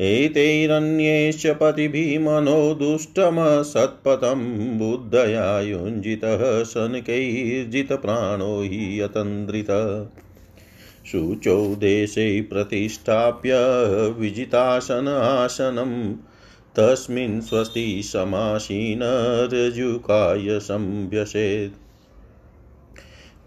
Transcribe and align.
एतैरन्यैश्च 0.00 1.46
मनो 2.22 2.74
दुष्टमसत्पथं 2.74 4.38
बुद्धया 4.78 5.60
युञ्जितः 5.60 6.64
शनकैर्जितप्राणो 6.64 8.60
हि 8.62 9.00
यतन्द्रित। 9.00 9.66
शुचौ 11.06 11.74
देशे 11.74 12.40
प्रतिष्ठाप्य 12.40 13.52
विजितासन 14.18 15.08
आसनं 15.08 16.14
तस्मिन् 16.76 17.40
स्वस्ति 17.40 18.02
समासीन 18.04 19.00
ऋजुकाय 19.52 20.60
संव्यसेत् 20.60 21.83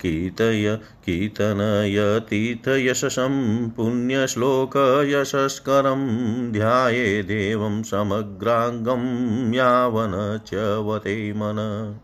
कीर्तय 0.00 0.78
कीर्तनयतीर्थयशसं 1.06 3.70
पुण्यश्लोकयशस्करं 3.70 6.52
ध्यायेदेवं 6.52 7.82
समग्राङ्गं 7.82 9.54
यावन् 9.54 10.46
च 10.46 10.54
वते 10.54 11.32
मन। 11.32 11.94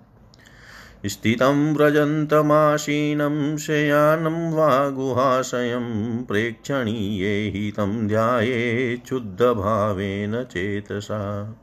स्थितं 1.06 1.74
व्रजन्तमाशीनं 1.74 3.56
शयानं 3.56 4.52
वा 4.52 4.88
गुहाशयं 4.88 6.24
प्रेक्षणीये 6.24 7.50
हितं 7.50 8.08
ध्यायेच्छुद्धभावेन 8.08 10.44
चेतसा। 10.44 11.56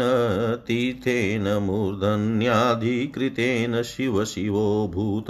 तीर्थेन 0.67 1.47
मूर्धन्याधिकृतेन 1.63 3.81
शिव 3.83 4.23
शिवो 4.25 4.91
भूत 4.93 5.27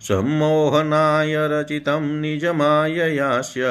सम्मोहनाय 0.00 1.34
रचितं 1.36 2.20
निजमाययास्य 2.20 3.62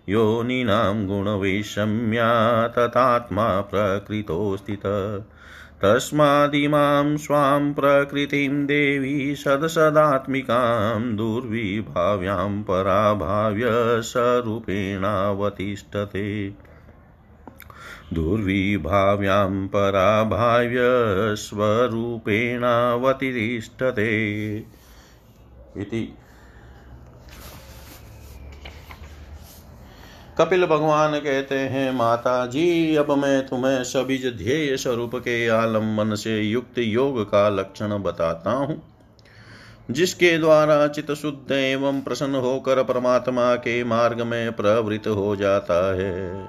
योनिनां 0.09 1.07
गुणवैषम्या 1.07 2.67
तथात्मा 2.67 3.61
प्रकृतो 3.61 4.57
स्थितः 4.57 5.19
तस्मादिमां 5.81 7.17
स्वां 7.17 7.73
प्रकृतिं 7.73 8.53
देवी 8.65 9.35
सदसदात्मिकां 9.35 11.15
दुर्विभाव्यां 11.15 12.63
पराभाव्य 12.63 13.73
स्वरूपेणावतिष्ठते 14.01 14.95
दुर्विभाव्यां 18.13 19.67
पराभाव्य 19.67 20.79
स्वरूपेणावतिष्ठते 21.35 22.47
इति 25.77 26.01
कपिल 30.37 30.65
भगवान 30.65 31.19
कहते 31.19 31.55
हैं 31.55 31.91
माता 31.91 32.45
जी 32.45 32.95
अब 32.95 33.11
मैं 33.11 33.47
तुम्हें 33.47 33.83
सभी 33.83 34.17
ध्येय 34.17 34.77
स्वरूप 34.77 35.15
के 35.15 35.47
आलंबन 35.47 36.15
से 36.15 36.41
युक्त 36.41 36.77
योग 36.77 37.23
का 37.23 37.49
लक्षण 37.49 37.97
बताता 37.97 38.51
हूँ। 38.51 38.83
जिसके 39.91 40.37
द्वारा 40.37 40.87
चित 40.87 41.11
शुद्ध 41.11 41.51
एवं 41.51 42.01
प्रसन्न 42.01 42.35
होकर 42.35 42.83
परमात्मा 42.83 43.55
के 43.55 43.83
मार्ग 43.83 44.21
में 44.21 44.51
प्रवृत्त 44.51 45.07
हो 45.07 45.35
जाता 45.35 45.95
है। 45.95 46.47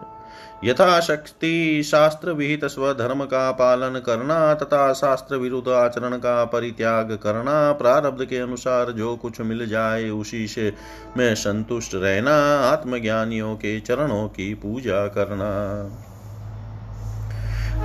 यथाशक्ति 0.64 1.82
शास्त्र 1.84 2.30
विहित 2.30 2.64
स्वधर्म 2.64 3.24
का 3.24 3.50
पालन 3.50 4.02
करना 4.06 4.54
तथा 4.54 4.92
शास्त्र 4.92 5.36
विरुद्ध 5.36 5.68
आचरण 5.68 6.16
का 6.16 6.44
परित्याग 6.44 7.18
करना 7.22 7.72
प्रारब्ध 7.72 8.24
के 8.24 8.38
अनुसार 8.38 8.90
जो 8.90 9.16
कुछ 9.16 9.40
मिल 9.40 9.66
जाए 9.68 10.08
उसी 10.10 10.46
से 10.48 10.72
मैं 11.16 11.34
संतुष्ट 11.34 11.94
रहना, 11.94 12.34
आत्मज्ञानियों 12.70 13.54
के 13.56 13.80
चरणों 13.80 14.28
की 14.28 14.54
पूजा 14.54 15.06
करना। 15.06 15.50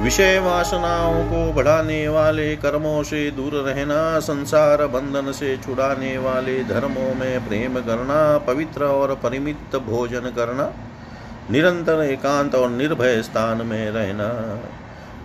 विषय 0.02 0.40
वासनाओं 0.40 1.24
को 1.26 1.54
बढ़ाने 1.54 2.08
वाले 2.08 2.56
कर्मों 2.56 3.04
से 3.04 3.32
दूर 3.32 3.54
रहना, 3.54 4.20
संसार 4.20 4.86
बंधन 4.88 5.32
से 5.32 5.58
छुड़ाने 5.58 6.18
वाले 6.18 6.64
धर्मों 6.64 7.14
में 7.16 7.48
प्रेम 7.48 7.80
करना, 7.82 8.38
पवित्र 8.38 8.84
और 8.84 9.16
परिमित 9.16 9.76
भोजन 9.76 10.32
करना 10.36 10.72
निरंतर 11.52 12.04
एकांत 12.04 12.56
और 12.56 12.70
निर्भय 12.70 13.22
स्थान 13.22 13.66
में 13.66 13.92
रहना। 13.92 14.60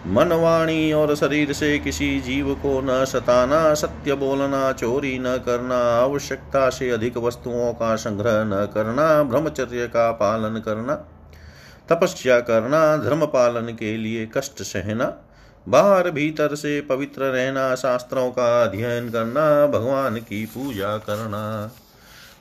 मन, 0.07 0.33
वाणी 0.33 0.93
और 0.93 1.15
शरीर 1.17 1.53
से 1.53 1.79
किसी 1.79 2.21
जीव 2.21 2.55
को 2.55 2.81
न 2.81 3.05
सताना, 3.05 3.75
सत्य 3.75 4.15
बोलना, 4.15 4.73
चोरी 4.73 5.19
न 5.19 5.37
करना, 5.37 5.79
आवश्यकता 5.79 6.71
से 6.71 6.91
अधिक 6.91 7.17
वस्तुओं 7.17 7.73
का 7.73 7.97
संग्रह 7.97 8.45
न 8.45 8.69
करना, 8.75 9.23
ब्रह्मचर्य 9.23 9.87
का 9.87 10.13
पालन 10.13 10.61
करना, 10.61 10.95
तपस्या 11.89 12.41
करना, 12.41 12.97
धर्म 12.97 13.27
पालन 13.27 13.73
के 13.73 13.97
लिए 13.97 14.27
कष्ट 14.27 14.63
सहना, 14.63 15.13
बाहर 15.69 16.11
भीतर 16.11 16.55
से 16.55 16.81
पवित्र 16.81 17.23
रहना, 17.23 17.75
शास्त्रों 17.75 18.31
का 18.31 18.63
अध्ययन 18.63 19.11
करना, 19.11 19.67
भगवान 19.67 20.17
की 20.17 20.47
पूजा 20.47 20.97
करना। 20.97 21.71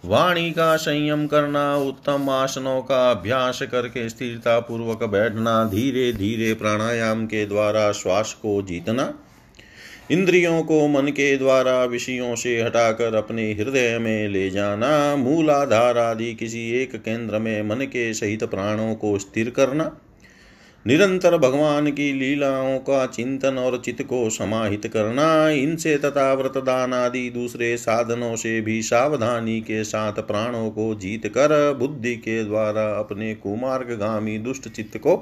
वाणी 0.06 0.51
का 0.51 0.75
संयम 0.77 1.27
करना, 1.27 1.75
उत्तम 1.75 2.30
आसनों 2.30 2.82
का 2.82 3.12
अभ्यास 3.12 3.62
करके 3.62 4.10
स्थिरता 4.10 4.60
पूर्वक 4.60 5.04
बैठना, 5.04 5.63
धीरे 5.63 6.13
धीरे 6.13 6.54
प्राणायाम 6.54 7.25
के 7.25 7.46
द्वारा 7.46 7.92
श्वास 7.92 8.34
को 8.34 8.62
जीतना, 8.62 9.13
इंद्रियों 10.12 10.63
को 10.63 10.88
मन 10.88 11.08
के 11.08 11.38
द्वारा 11.38 11.84
विषयों 11.86 12.36
से 12.36 12.62
हटाकर 12.62 13.16
अपने 13.16 13.54
हृदय 13.54 13.98
में 13.98 14.27
ले 14.27 14.50
जाना, 14.50 15.16
मूलाधार 15.16 15.98
आदि 15.98 16.34
किसी 16.34 16.72
एक 16.72 16.96
केंद्र 16.96 17.39
में 17.39 17.62
मन 17.63 17.75
के 17.75 18.13
सहित 18.13 18.44
प्राणों 18.44 18.96
को 18.96 19.18
स्थिर 19.18 19.50
करना 19.50 19.92
निरंतर 20.86 21.38
भगवान 21.38 21.91
की 21.91 22.12
लीलाओं 22.13 22.77
का 22.79 23.05
चिंतन 23.05 23.57
और 23.57 23.81
चित्त 23.86 24.01
को 24.03 24.29
समाहित 24.29 24.86
करना, 24.88 25.50
इनसे 25.50 25.98
तथा 25.98 26.34
व्रतदान 26.34 26.93
आदि 26.93 27.29
दूसरे 27.29 27.75
साधनों 27.77 28.36
से 28.36 28.60
भी 28.62 28.81
सावधानी 28.81 29.60
के 29.62 29.84
साथ 29.84 30.13
प्राणों 30.13 30.69
को 30.69 30.93
जीत 30.96 31.27
कर 31.27 31.74
बुद्धि 31.74 32.15
के 32.15 32.43
द्वारा 32.43 32.86
अपने 33.00 33.34
कुमार्गामी 33.36 34.38
दुष्ट 34.38 34.67
चित्त 34.67 34.98
को 34.98 35.15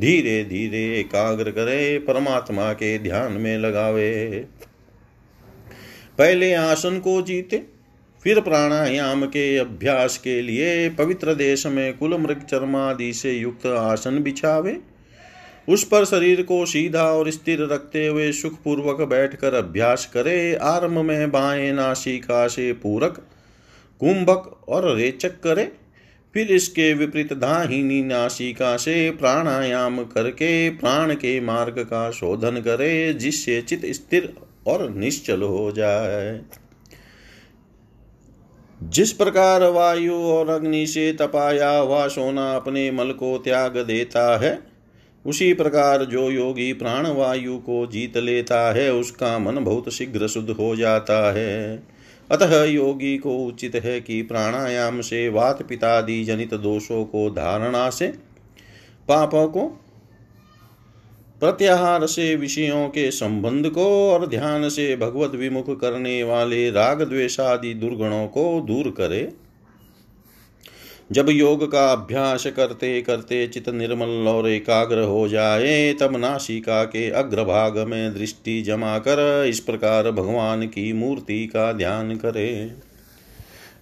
धीरे 0.00 0.44
धीरे 0.44 0.84
एकाग्र 1.00 1.50
करे, 1.50 1.98
परमात्मा 1.98 2.72
के 2.72 2.98
ध्यान 2.98 3.32
में 3.32 3.58
लगावे। 3.58 4.46
पहले 6.18 6.52
आसन 6.54 6.98
को 6.98 7.20
जीते, 7.22 7.62
फिर 8.24 8.40
प्राणायाम 8.40 9.24
के 9.26 9.56
अभ्यास 9.58 10.16
के 10.18 10.40
लिए 10.42 10.88
पवित्र 10.90 11.34
देश 11.34 11.66
में 11.66 11.96
कुल 11.98 12.16
मृग 12.18 12.40
चर्मादि 12.40 13.12
से 13.12 13.32
युक्त 13.32 13.66
आसन 13.66 14.22
बिछावे। 14.22 14.91
उस 15.68 15.84
पर 15.84 16.04
शरीर 16.04 16.42
को 16.42 16.66
सीधा 16.66 17.02
और 17.02 17.30
स्थिर 17.30 17.60
रखते 17.60 18.06
हुए 18.06 18.32
सुखपूर्वक 18.32 19.00
बैठकर 19.00 19.54
अभ्यास 19.54 20.10
करे। 20.14 20.54
आरंभ 20.54 20.98
में 20.98 21.30
बाएँ 21.30 21.72
नासिका 21.72 22.48
से 22.48 22.72
पूरक, 22.72 23.22
कुंभक 24.00 24.64
और 24.68 24.96
रेचक 24.96 25.30
करे। 25.30 25.72
फिर 26.34 26.52
इसके 26.52 26.94
विपरीत 26.94 27.32
दाहिनी 27.32 28.02
नासिका 28.02 28.76
से 28.76 29.10
प्राणायाम 29.10 30.04
करके 30.04 30.70
प्राण 30.70 31.14
के 31.14 31.40
मार्ग 31.40 31.78
का 31.78 32.10
शोधन 32.10 32.56
करे, 32.56 33.14
जिससे 33.14 33.62
चित 33.62 33.86
स्थिर 33.86 34.34
और 34.66 34.90
निश्चल 34.90 35.42
हो 35.42 35.72
जाए। 35.72 36.40
जिस 38.82 39.12
प्रकार 39.12 39.64
वायु 39.64 40.14
और 40.14 40.48
अग्नि 40.48 40.86
से 40.86 41.12
तपाया 41.12 41.70
हुआ 41.70 42.08
सोना 42.08 42.56
अपने 42.56 42.90
मल 42.90 43.12
को 43.12 43.38
त्याग 43.38 43.76
देता 43.76 44.38
है 44.38 44.71
उसी 45.26 45.54
प्रकार 45.54 46.04
जो 46.04 46.30
योगी 46.30 46.72
प्राणवायु 46.72 47.58
को 47.58 47.86
जीत 47.86 48.16
लेता 48.16 48.72
है, 48.72 48.92
उसका 48.92 49.38
मन 49.38 49.64
बहुत 49.64 49.92
शीघ्र 49.92 50.28
शुद्ध 50.28 50.50
हो 50.50 50.76
जाता 50.76 51.32
है। 51.32 51.82
अतः 52.30 52.64
योगी 52.64 53.18
को 53.18 53.36
उचित 53.36 53.74
है 53.74 54.00
कि 54.00 54.22
प्राणायाम 54.22 55.00
से 55.00 55.28
वात 55.28 55.62
पितादि 55.62 56.24
जनित 56.24 56.54
दोषों 56.54 57.04
को 57.04 57.30
धारणा 57.30 57.90
से, 57.90 58.06
पापों 59.08 59.48
को, 59.48 59.66
प्रत्याहार 61.40 62.06
से 62.06 62.36
विषयों 62.36 62.88
के 62.88 63.10
संबंध 63.10 63.70
को 63.70 64.10
और 64.10 64.26
ध्यान 64.26 64.68
से 64.68 64.96
भगवत 64.96 65.30
विमुख 65.30 65.80
करने 65.80 66.22
वाले 66.22 66.70
राग 66.70 67.02
द्वेषादि 67.02 67.74
दुर्गुणों 67.74 68.26
को 68.26 68.60
दूर 68.60 68.90
करे। 68.90 69.32
जब 71.12 71.26
योग 71.30 71.72
का 71.72 71.92
अभ्यास 71.92 72.46
करते 72.46 73.02
करते 73.02 73.46
चित 73.46 73.68
निर्मल 73.68 74.28
और 74.28 74.48
एकाग्र 74.48 74.98
हो 74.98 75.28
जाए, 75.28 75.92
तब 75.92 76.16
नासिका 76.16 76.84
के 76.84 77.10
अग्रभाग 77.10 77.78
में 77.78 78.14
दृष्टि 78.14 78.62
जमा 78.62 78.98
कर 78.98 79.46
इस 79.48 79.60
प्रकार 79.60 80.10
भगवान 80.10 80.66
की 80.66 80.92
मूर्ति 80.92 81.46
का 81.46 81.72
ध्यान 81.72 82.16
करे। 82.16 82.74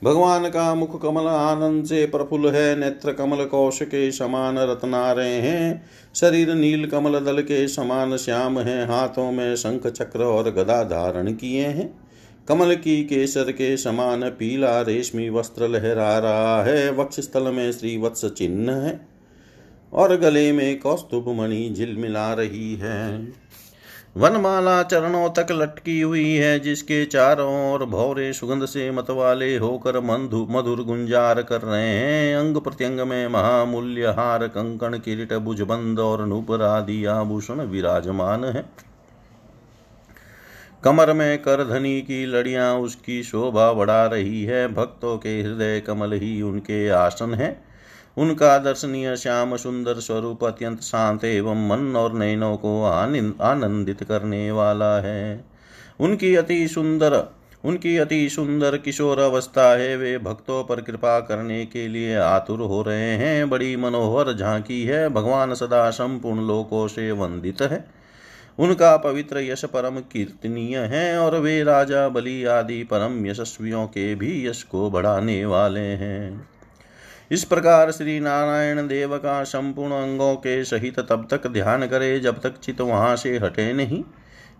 भगवान 0.04 0.48
का 0.48 0.74
मुख 0.74 1.02
कमल 1.02 1.26
आनंद 1.26 1.84
से 1.84 2.06
प्रफुल्ल 2.06 2.50
है, 2.50 2.78
नेत्र 2.78 3.12
कमल 3.12 3.44
कौश 3.44 3.82
के 3.82 4.10
समान 4.10 4.58
रत्नारे 4.58 5.28
हैं, 5.28 5.86
शरीर 6.14 6.54
नील 6.54 6.86
कमल 6.86 7.20
दल 7.20 7.42
के 7.42 7.68
समान 7.68 8.16
श्याम 8.16 8.58
है, 8.58 8.86
हाथों 8.86 9.32
में 9.32 9.56
शंख 9.56 9.86
चक्र 9.86 10.24
और 10.24 10.50
गदा 10.50 10.82
धारण 10.82 11.32
किए 11.32 11.66
हैं। 11.66 12.09
कमल 12.48 12.74
की 12.74 13.02
केसर 13.04 13.50
के 13.52 13.76
समान 13.76 14.28
पीला 14.30 14.80
रेशमी 14.80 15.28
वस्त्र 15.30 15.68
लहरा 15.68 16.18
रहा 16.18 16.62
है 16.62 16.90
वक्ष 16.92 17.20
स्थल 17.20 17.42
में 17.52 17.70
श्री 17.72 17.96
वत्स 17.96 18.24
चिन्ह 18.28 18.72
है, 18.76 19.00
और 19.92 20.16
गले 20.16 20.50
में 20.52 20.78
कौस्तुभ 20.80 21.28
मणि 21.40 21.68
झिलमिला 21.76 22.32
रही 22.34 22.74
है। 22.74 23.32
वनमाला 24.16 24.82
चरणों 24.82 25.28
तक 25.30 25.52
लटकी 25.52 26.00
हुई 26.00 26.34
है, 26.34 26.58
जिसके 26.60 27.04
चारों 27.04 27.72
ओर 27.72 27.84
भौरे 27.84 28.32
सुगंध 28.32 28.64
से 28.64 28.90
मतवाले 28.90 29.56
होकर 29.56 30.00
मंधु 30.00 30.46
मधुर 30.50 30.82
गुंजार 30.82 31.42
कर 31.42 31.60
रहे 31.60 31.88
हैं। 31.88 32.36
अंग 32.36 32.56
प्रत्यंग 32.56 33.00
में 33.00 33.28
महामूल्य 33.28 34.06
हार 34.08 34.46
कंकण 34.48 34.98
किरीट, 34.98 35.32
भुजबंद 35.34 36.00
और 36.00 36.26
नूपर 36.26 36.62
आदि 36.62 37.04
आभूषण 37.04 37.60
विराजमान 37.62 38.44
है। 38.44 38.64
कमर 40.84 41.12
में 41.12 41.38
करधनी 41.38 42.00
की 42.00 42.24
लड़ियाँ 42.26 42.74
उसकी 42.74 43.22
शोभा 43.22 43.72
बढ़ा 43.72 44.06
रही 44.06 44.42
है। 44.44 44.66
भक्तों 44.68 45.16
के 45.18 45.40
हृदय 45.42 45.80
कमल 45.80 46.12
ही 46.12 46.40
उनके 46.42 46.88
आसन 46.88 47.34
है। 47.34 47.50
उनका 48.16 48.56
दर्शनीय 48.58 49.16
श्याम 49.16 49.56
सुंदर 49.56 49.94
स्वरूप 49.94 50.44
अत्यंत 50.44 50.80
शांत 50.80 51.24
एवं 51.24 51.68
मन 51.68 51.96
और 51.96 52.14
नयनों 52.14 52.56
को 52.56 52.82
आनंदित 52.84 54.02
करने 54.04 54.50
वाला 54.50 54.96
है। 55.00 55.44
उनकी 56.00 56.34
अति 56.34 56.66
सुंदर, 56.68 57.28
उनकी 57.64 57.96
अति 57.96 58.28
सुंदर 58.28 58.76
किशोर 58.76 59.18
अवस्था 59.18 59.70
है। 59.78 59.96
वे 59.96 60.16
भक्तों 60.18 60.64
पर 60.64 60.80
कृपा 60.80 61.20
करने 61.20 61.64
के 61.66 61.86
लिए 61.88 62.16
आतुर 62.16 62.60
हो 62.60 62.82
रहे 62.82 63.14
हैं। 63.16 63.48
बड़ी 63.50 63.76
मनोहर 63.76 64.32
झांकी 64.32 64.84
है। 64.84 65.08
भगवान 65.08 65.54
सदा 65.54 65.88
संपूर्ण 65.90 66.46
लोकों 66.46 66.86
से 66.88 67.10
वंदित 67.12 67.62
है। 67.62 67.99
उनका 68.58 68.96
पवित्र 68.96 69.38
यश 69.38 69.64
परम 69.64 69.98
कीर्तनीय 69.98 70.78
है 70.78 71.18
और 71.18 71.38
वे 71.38 71.62
राजा, 71.64 72.08
बलि 72.08 72.44
आदि 72.44 72.82
परम 72.82 73.26
यशस्वियों 73.26 73.86
के 73.86 74.14
भी 74.14 74.48
यश 74.48 74.62
को 74.62 74.90
बढ़ाने 74.90 75.44
वाले 75.44 75.80
हैं। 75.80 76.48
इस 77.30 77.44
प्रकार 77.44 77.92
श्री 77.92 78.20
नारायण 78.20 78.88
देव 78.88 79.16
का 79.16 79.42
संपूर्ण 79.44 79.92
अंगों 79.92 80.34
के 80.34 80.64
सहित 80.64 81.00
तब 81.00 81.28
तक 81.30 81.46
ध्यान 81.46 81.86
करे 81.86 82.20
जब 82.20 82.40
तक 82.40 82.58
चित 82.58 82.80
वहाँ 82.80 83.16
से 83.16 83.38
हटे 83.38 83.72
नहीं। 83.72 84.04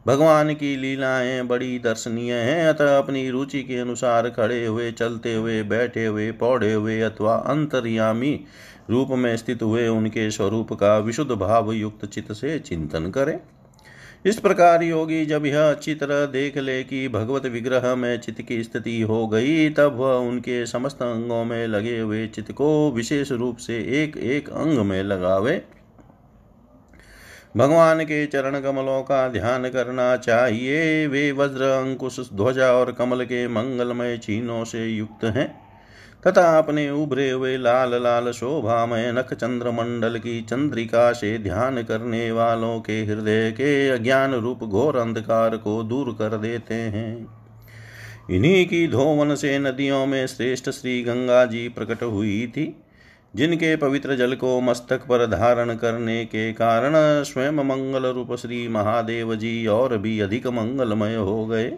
भगवान 0.07 0.55
की 0.55 0.77
लीलाएँ 0.77 1.43
बड़ी 1.43 1.79
दर्शनीय 1.79 2.33
हैं, 2.33 2.69
अतः 2.69 2.99
अपनी 2.99 3.31
रुचि 3.31 3.63
के 3.63 3.79
अनुसार 3.79 4.29
खड़े 4.29 4.67
हुए, 4.67 4.93
चलते 4.93 5.35
हुए, 5.35 5.63
बैठे 5.63 6.07
हुए 6.07 6.33
पौधे 6.33 6.73
हुए 6.73 7.01
अथवा 7.01 7.35
अंतर्यामी 7.35 8.41
रूप 8.91 9.09
में 9.11 9.37
स्थित 9.37 9.63
हुए 9.63 9.89
उनके 9.89 10.31
स्वरूप 10.31 10.73
का 10.73 10.99
विशुद्ध 10.99 11.33
भाव 11.33 11.73
युक्त 11.73 12.07
चित्त 12.07 12.33
से 12.33 12.59
चिंतन 12.59 13.11
करें। 13.11 13.41
इस 14.27 14.41
प्रकार 14.41 14.83
योगी 14.83 15.27
जब 15.27 15.47
यह 15.47 15.71
अच्छी 15.71 15.95
तरह 15.95 16.27
देख 16.27 16.59
ले 16.59 16.83
कि 16.85 17.09
भगवत 17.09 17.47
विग्रह 17.47 17.95
में 17.95 18.21
चित्त 18.21 18.43
की 18.43 18.65
स्थिति 18.65 19.01
हो 19.01 19.29
गई, 19.29 19.71
तब 19.71 19.97
वह 19.97 20.15
उनके 20.15 20.67
समस्त 20.67 21.03
अंगों 21.03 21.45
में 21.45 21.67
लगे 21.67 21.99
हुए 21.99 22.27
चित्त 22.27 22.53
को 22.53 22.93
विशेष 22.93 23.33
रूप 23.33 23.57
से 23.57 24.05
एक 24.05 24.17
एक 24.17 24.51
अंग 24.51 24.79
में 24.79 25.03
लगावे। 25.03 25.65
भगवान 27.57 28.05
के 28.05 28.27
चरण 28.27 28.61
कमलों 28.61 29.03
का 29.03 29.29
ध्यान 29.29 29.69
करना 29.69 30.17
चाहिए। 30.17 31.07
वे 31.07 31.33
वज्र, 31.33 31.63
अंकुश, 31.63 32.21
ध्वजा 32.35 32.73
और 32.73 32.93
कमल 32.93 33.25
के 33.25 33.49
मंगलमय 33.49 34.19
चिन्हों 34.19 34.65
से 34.65 34.87
युक्त 34.87 35.25
हैं। 35.25 35.70
तथा 36.27 36.59
अपने 36.59 36.91
उभरे 36.91 37.31
हुए 37.31 37.57
लाल 37.57 38.03
लाल 38.03 38.31
शोभामय 38.33 39.13
नख 39.13 39.35
चंद्र 39.35 39.71
मंडल 39.71 40.19
की 40.19 40.41
चंद्रिका 40.41 41.13
से 41.13 41.39
ध्यान 41.39 41.83
करने 41.83 42.31
वालों 42.33 42.81
के 42.81 43.01
हृदय 43.05 43.51
के 43.51 43.89
अज्ञान 43.89 44.35
रूप 44.35 44.59
घोर 44.59 44.97
अंधकार 44.97 45.57
को 45.57 45.83
दूर 45.83 46.13
कर 46.13 46.37
देते 46.37 46.75
हैं। 46.75 47.27
इन्हीं 48.31 48.67
की 48.67 48.87
धोवन 48.89 49.35
से 49.35 49.59
नदियों 49.59 50.07
में 50.07 50.27
श्रेष्ठ 50.27 50.71
श्री 50.71 51.03
गंगा 51.03 51.45
जी 51.45 51.69
प्रकट 51.69 52.03
हुई 52.03 52.47
थी, 52.47 52.77
जिनके 53.37 53.77
पवित्र 53.77 54.17
जल 54.17 54.35
को 54.35 54.61
मस्तक 54.61 55.01
पर 55.01 55.27
धारण 55.27 55.75
करने 55.75 56.25
के 56.25 56.53
कारण 56.53 56.93
स्वयं 57.23 57.53
मंगल 57.53 58.07
रूप 58.07 58.35
श्री 58.35 58.69
महादेव 58.69 59.35
जी 59.35 59.67
और 59.67 59.97
भी 59.99 60.21
अधिक 60.21 60.47
मंगलमय 60.47 61.15
हो 61.15 61.47
गए। 61.47 61.73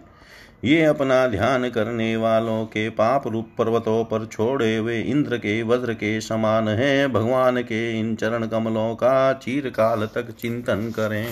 ये 0.64 0.84
अपना 0.84 1.26
ध्यान 1.26 1.68
करने 1.70 2.16
वालों 2.16 2.64
के 2.64 2.88
पाप 2.90 3.26
रूप 3.26 3.48
पर्वतों 3.58 4.04
पर 4.04 4.26
छोड़े 4.26 4.76
हुए 4.76 5.00
इंद्र 5.00 5.36
के 5.36 5.62
वज्र 5.62 5.94
के 5.94 6.20
समान 6.20 6.68
है। 6.68 7.08
भगवान 7.08 7.62
के 7.62 8.00
इन 8.00 8.14
चरण 8.16 8.46
कमलों 8.46 8.94
का 8.94 9.32
चीरकाल 9.32 10.06
तक 10.06 10.30
चिंतन 10.30 10.92
करें। 10.96 11.26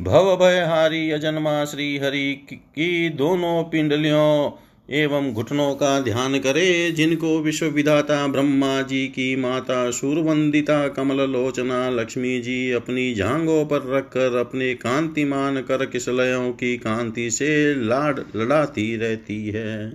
भव 0.00 0.36
भयहारी 0.36 1.10
अजन्मा 1.10 1.64
श्री 1.64 1.98
हरि 1.98 2.46
की 2.52 3.08
दोनों 3.10 3.64
पिंडलियों 3.64 4.50
एवं 4.90 5.32
घुटनों 5.32 5.74
का 5.74 6.00
ध्यान 6.00 6.38
करे, 6.38 6.92
जिनको 6.92 7.40
विश्व 7.40 7.66
विधाता 7.66 8.26
ब्रह्मा 8.26 8.82
जी 8.82 9.06
की 9.06 9.36
माता 9.36 9.90
सूरवंदिता 9.90 10.88
कमल 10.88 11.30
लोचना 11.30 11.90
लक्ष्मी 11.90 12.40
जी 12.40 12.70
अपनी 12.70 13.14
झांगों 13.14 13.64
पर 13.64 13.90
रखकर 13.90 14.36
अपने 14.36 14.74
कांतिमान 14.74 15.60
कर 15.60 15.86
किसलयों 15.86 16.52
की 16.52 16.76
कांति 16.76 17.30
से 17.30 17.74
लाड 17.74 18.20
लड़ाती 18.36 18.96
रहती 18.96 19.48
है। 19.48 19.92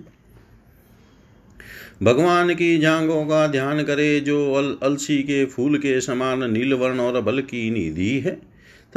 भगवान 2.03 2.55
की 2.55 2.77
जांगों 2.77 3.25
का 3.25 3.47
ध्यान 3.47 3.83
करे, 3.83 4.19
जो 4.19 4.53
अल, 4.53 4.77
अलसी 4.83 5.17
के 5.17 5.45
फूल 5.45 5.77
के 5.77 6.01
समान 6.01 6.51
नीलवर्ण 6.51 6.99
और 6.99 7.21
बल 7.21 7.39
की 7.39 7.71
निधि 7.71 8.19
है, 8.19 8.41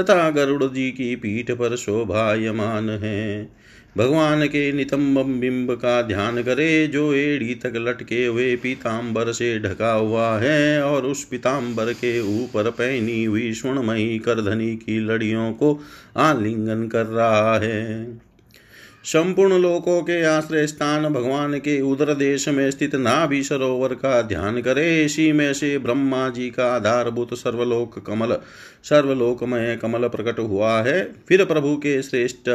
तथा 0.00 0.30
गरुड़ 0.30 0.64
जी 0.64 0.90
की 0.90 1.16
पीठ 1.16 1.50
पर 1.50 1.76
शोभायमान 1.76 2.90
है। 2.90 3.59
भगवान 3.98 4.46
के 4.46 4.72
नितंबम 4.72 5.40
बिंब 5.40 5.72
का 5.72 6.02
ध्यान 6.02 6.42
करे, 6.42 6.86
जो 6.86 7.14
एड़ी 7.14 7.54
तक 7.54 7.72
लटके 7.76 8.26
हुए 8.26 8.56
पीताम्बर 8.56 9.32
से 9.32 9.58
ढका 9.58 9.92
हुआ 9.92 10.38
है, 10.38 10.82
और 10.82 11.06
उस 11.06 11.24
पीताम्बर 11.24 11.92
के 11.92 12.44
ऊपर 12.44 12.70
पहनी 12.70 13.24
हुई 13.24 13.52
स्वर्णमयी 13.52 14.18
करधनी 14.18 14.76
की 14.76 15.00
लड़ियों 15.00 15.52
को 15.52 15.80
आलिंगन 16.16 16.88
कर 16.88 17.06
रहा 17.06 17.58
है। 17.58 18.29
संपूर्ण 19.04 19.58
लोकों 19.58 20.00
के 20.02 20.22
आश्रय 20.24 20.66
स्थान 20.66 21.08
भगवान 21.08 21.58
के 21.58 21.80
उदर 21.80 22.14
देश 22.14 22.48
में 22.48 22.70
स्थित 22.70 22.94
नाभि 22.94 23.42
सरोवर 23.42 23.94
का 23.94 24.20
ध्यान 24.22 24.60
करे। 24.62 25.04
इसी 25.04 25.32
में 25.32 25.52
से 25.54 25.78
ब्रह्मा 25.78 26.28
जी 26.28 26.50
का 26.50 26.66
आधारभूत 26.72 27.34
सर्वलोक 27.34 27.98
कमल, 28.06 28.36
सर्वलोकमय 28.84 29.78
कमल 29.82 30.08
प्रकट 30.08 30.38
हुआ 30.38 30.72
है। 30.82 31.12
फिर 31.28 31.44
प्रभु 31.44 31.74
के 31.76 32.02
श्रेष्ठ 32.02 32.50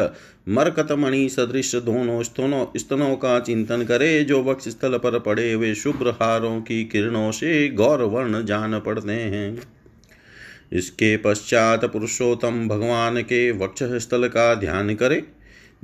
मरकतमणि 0.50 1.28
सदृश 1.30 1.76
दोनों 1.76 2.22
स्तनों 2.24 2.66
स्तनों 2.78 3.16
का 3.16 3.40
चिंतन 3.40 3.84
करे। 3.84 4.24
जो 4.24 4.44
वक्ष 4.44 4.70
स्थल 4.70 4.98
पर 4.98 5.20
पड़े 5.20 5.52
हुए 5.54 5.74
शुभ्र 5.76 6.10
हारों 6.10 6.60
की 6.62 6.84
किरणों 6.86 7.32
से 7.32 7.70
गौरवर्ण 7.70 8.46
जान 8.46 8.80
पड़ते 8.80 9.12
हैं। 9.12 9.58
इसके 10.74 11.16
पश्चात 11.18 11.86
पुरुषोत्तम 11.86 12.68
भगवान 12.68 13.22
के 13.22 13.52
वक्ष 13.52 13.84
स्थल 13.84 14.28
का 14.28 14.54
ध्यान 14.56 14.96
करे। 14.96 15.24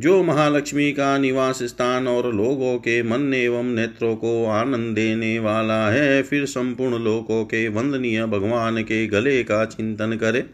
जो 0.01 0.23
महालक्ष्मी 0.23 0.91
का 0.91 1.17
निवास 1.17 1.63
स्थान 1.63 2.07
और 2.07 2.35
लोगों 2.35 2.77
के 2.77 3.03
मन 3.03 3.33
एवं 3.33 3.63
नेत्रों 3.63 4.15
को 4.15 4.45
आनंद 4.45 4.95
देने 4.95 5.39
वाला 5.39 5.89
है, 5.89 6.23
फिर 6.23 6.45
संपूर्ण 6.45 6.99
लोगों 6.99 7.45
के 7.45 7.67
वंदनीय 7.67 8.25
भगवान 8.25 8.83
के 8.83 9.07
गले 9.07 9.43
का 9.43 9.65
चिंतन 9.65 10.17
करे। 10.17 10.45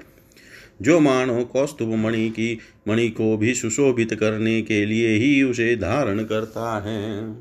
जो 0.82 1.00
मानो 1.00 1.44
कौस्तुभ 1.44 1.96
मणि 1.96 2.30
की, 2.30 2.60
मणि 2.88 3.10
को 3.10 3.38
भी 3.38 3.54
सुशोभित 3.54 4.14
करने 4.14 4.62
के 4.62 4.86
लिए 4.86 5.10
ही 5.10 5.44
उसे 5.44 5.76
धारण 5.76 6.24
करता 6.24 6.84
है। 6.86 7.36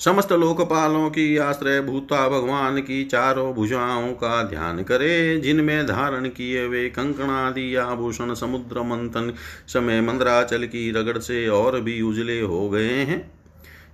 समस्त 0.00 0.32
लोकपालों 0.32 1.10
की 1.10 1.36
आश्रय 1.36 1.80
भूता 1.80 2.28
भगवान 2.28 2.78
की 2.78 3.04
चारों 3.04 3.52
भुजाओं 3.54 4.12
का 4.12 4.42
ध्यान 4.42 4.82
करे, 4.82 5.40
जिनमें 5.40 5.86
धारण 5.86 6.28
किए 6.28 6.64
हुए 6.64 6.88
कंकणादि 6.88 7.74
आभूषण, 7.74 8.34
समुद्र 8.34 8.82
मंथन 8.82 9.32
समय 9.66 10.00
मंद्राचल 10.00 10.64
की 10.64 10.90
रगड़ 10.90 11.18
से 11.18 11.48
और 11.48 11.80
भी 11.80 12.00
उजले 12.02 12.40
हो 12.40 12.68
गए 12.70 12.90
हैं। 12.90 13.34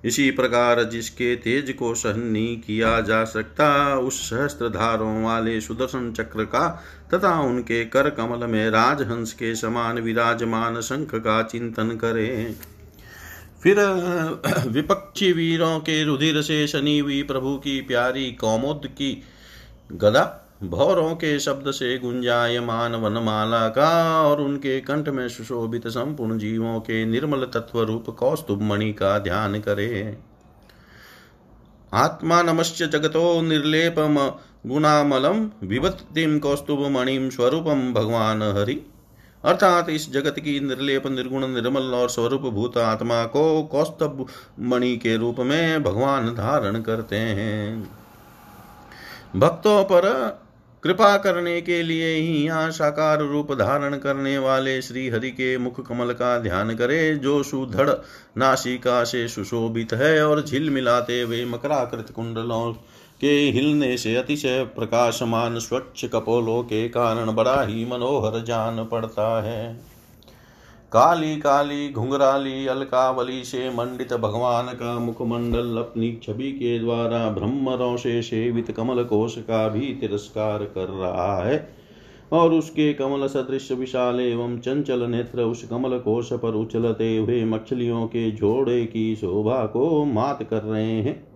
इसी 0.04 0.30
प्रकार 0.30 0.82
जिसके 0.84 1.36
तेज 1.36 1.70
को 1.72 1.94
सहन 1.94 2.20
नहीं 2.20 2.56
किया 2.60 3.00
जा 3.00 3.24
सकता, 3.24 3.98
उस 3.98 4.30
सहस्त्र 4.30 4.68
धारों 4.68 5.22
वाले 5.24 5.60
सुदर्शन 5.60 6.12
चक्र 6.12 6.44
का 6.44 6.68
तथा 7.14 7.40
उनके 7.40 7.84
कर 7.84 8.10
कमल 8.10 8.46
में 8.46 8.70
राजहंस 8.70 9.32
के 9.32 9.54
समान 9.54 9.98
विराजमान 9.98 10.80
शंख 10.80 11.14
का 11.14 11.42
चिंतन 11.42 11.88
करें। 11.88 12.54
फिर 13.62 13.79
विपक्षी 14.68 15.33
वीरों 15.33 15.79
के 15.81 16.03
रुधिर 16.05 16.40
से 16.42 16.66
शनि 16.68 16.99
हुई 16.99 17.23
प्रभु 17.23 17.57
की 17.57 17.81
प्यारी 17.81 18.31
कौमोद 18.33 18.87
की 18.87 19.23
गदा। 19.92 20.23
भौरों 20.62 21.14
के 21.14 21.38
शब्द 21.40 21.70
से 21.70 21.96
गुंजायमान 21.99 22.94
वनमाला 22.94 23.68
का 23.68 23.90
और 24.23 24.40
उनके 24.40 24.81
कंठ 24.81 25.09
में 25.09 25.29
सुशोभित 25.29 25.88
संपूर्ण 25.88 26.38
जीवों 26.38 26.79
के 26.81 27.05
निर्मल 27.07 27.44
तत्व 27.44 27.81
रूप 27.83 28.11
कौस्तुभ 28.11 28.62
मणि 28.62 28.92
का 28.92 29.18
ध्यान 29.18 29.59
करे। 29.61 30.18
आत्मा 31.92 32.42
नमश्च 32.42 32.83
जगतो 32.83 33.40
निर्लेपम 33.42 34.18
गुणामलम 34.66 35.51
विभत्तिम 35.62 36.38
कौस्तुभ 36.38 36.87
मणिम 36.90 37.29
स्वरूपम 37.31 37.92
भगवान 37.94 38.42
हरि। 38.59 38.81
अर्थात 39.44 39.88
इस 39.88 40.11
जगत 40.12 40.38
की 40.38 40.59
निर्लेप, 40.61 41.07
निर्गुण, 41.07 41.46
निर्मल 41.48 41.94
और 41.94 42.09
स्वरूप 42.11 42.42
भूत 42.42 42.76
आत्मा 42.79 43.24
को 43.26 43.62
कौस्तभ 43.62 44.26
मणि 44.61 44.96
के 44.96 45.16
रूप 45.16 45.40
में 45.40 45.83
भगवान 45.83 46.29
धारण 46.35 46.81
करते 46.83 47.16
हैं। 47.16 47.83
भक्तों 49.37 49.83
पर 49.85 50.09
कृपा 50.83 51.16
करने 51.16 51.61
के 51.61 51.83
लिए 51.83 52.14
ही 52.14 52.44
यहाँ 52.44 52.70
साकार 52.70 53.22
रूप 53.22 53.53
धारण 53.53 53.96
करने 53.96 54.37
वाले 54.38 54.81
श्री 54.83 55.09
हरि 55.09 55.31
के 55.31 55.57
मुख 55.59 55.81
कमल 55.88 56.12
का 56.12 56.38
ध्यान 56.38 56.74
करे, 56.76 57.14
जो 57.16 57.42
सुधड़ 57.42 57.90
नासिका 58.38 59.03
से 59.05 59.26
सुशोभित 59.29 59.92
है 59.92 60.26
और 60.26 60.44
झिल 60.44 60.70
मिलाते 60.70 61.20
हुए 61.20 61.44
मकराकृत 61.44 62.12
कुंडलों 62.16 62.72
के 63.20 63.33
हिलने 63.50 63.96
से 63.96 64.16
अतिशय 64.16 64.64
प्रकाशमान 64.64 65.59
स्वच्छ 65.59 66.04
कपोलों 66.04 66.62
के 66.62 66.88
कारण 66.88 67.33
बड़ा 67.33 67.62
ही 67.62 67.85
मनोहर 67.85 68.44
जान 68.44 68.85
पड़ता 68.85 69.42
है। 69.42 69.90
काली 70.92 71.37
काली, 71.37 71.92
घुंघराली, 71.92 72.66
अलकावली 72.66 73.44
से 73.44 73.70
मंडित 73.70 74.12
भगवान 74.12 74.66
का 74.66 74.98
मुखमंडल 74.98 75.76
अपनी 75.78 76.20
छवि 76.22 76.52
के 76.52 76.78
द्वारा 76.78 77.28
ब्रह्मरों 77.30 77.96
से 77.96 78.22
सेवित 78.22 78.70
कमल 78.70 79.02
कोश 79.04 79.38
का 79.38 79.68
भी 79.68 79.80
तिरस्कार 79.80 80.64
कर 80.64 80.88
रहा 80.88 81.44
है 81.44 81.68
और 82.33 82.52
उसके 82.52 82.92
कमल 82.94 83.26
सदृश, 83.26 83.72
विशाल 83.72 84.20
एवं 84.20 84.59
चंचल 84.59 85.02
नेत्र 85.02 85.42
उस 85.42 85.64
कमल 85.64 85.98
कोश 85.98 86.33
पर 86.33 86.54
उछलते 86.54 87.16
हुए 87.16 87.44
मछलियों 87.44 88.06
के 88.06 88.30
जोड़े 88.30 88.85
की 88.87 89.16
शोभा 89.16 89.66
को 89.66 90.04
मात 90.04 90.42
कर 90.42 90.62
रहे 90.62 90.92
हैं। 90.92 91.30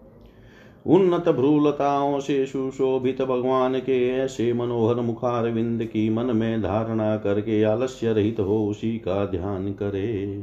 उन्नत 0.87 1.29
भ्रूलताओं 1.29 2.21
से 2.21 2.47
सुशोभित 2.47 3.23
भगवान 3.23 3.79
के 3.79 4.09
ऐसे 4.11 4.53
मनोहर 4.53 4.95
मुखार 4.95 5.49
विंद 5.49 5.85
की 5.85 6.11
मन 6.11 6.25
में 6.25 6.63
धारणा 6.63 7.17
करके 7.17 7.63
आलस्य 7.63 8.13
रहित 8.13 8.41
हो 8.41 8.69
उसी 8.69 8.99
का 8.99 9.27
ध्यान 9.27 9.73
करे। 9.73 10.43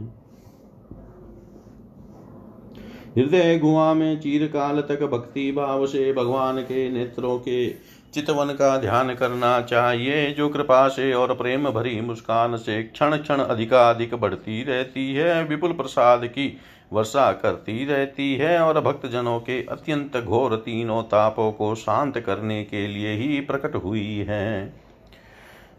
हृदय 3.18 3.60
गुआ 3.60 3.94
में 3.94 4.20
चीरकाल 4.20 4.82
तक 4.82 5.04
भक्ति 5.04 5.52
भाव 5.52 5.86
से 5.86 6.14
भगवान 6.14 6.62
के 6.62 6.90
नेत्रों 6.90 7.40
के 7.40 7.70
चितवन 8.14 8.46
का 8.46 8.78
ध्यान 8.78 9.14
करना 9.16 9.62
चाहिए। 9.62 10.32
जो 10.32 10.50
कृपा 10.50 10.88
से 10.88 11.14
और 11.14 11.34
प्रेम 11.34 11.70
भरी 11.70 12.02
मुस्कान 12.02 12.58
से 12.58 12.84
क्षण 12.84 13.18
क्षण 13.18 13.36
अधिकाधिक 13.36 14.16
बढ़ती 14.16 14.64
रहती 14.64 15.14
है। 15.14 15.44
विपुल 15.48 15.72
प्रसाद 15.72 16.26
की 16.26 16.58
वर्षा 16.94 17.32
करती 17.32 17.86
रहती 17.86 18.36
है 18.36 18.60
और 18.60 18.82
भक्तजनों 18.82 19.40
के 19.40 19.62
अत्यंत 19.62 20.18
घोर 20.18 20.56
तीनों 20.56 21.04
तापों 21.04 21.52
को 21.52 21.76
शांत 21.76 22.20
करने 22.20 22.64
के 22.64 22.88
लिए 22.88 23.14
ही 23.14 23.40
प्रकट 23.40 23.76
हुई 23.76 24.26
है। 24.30 24.74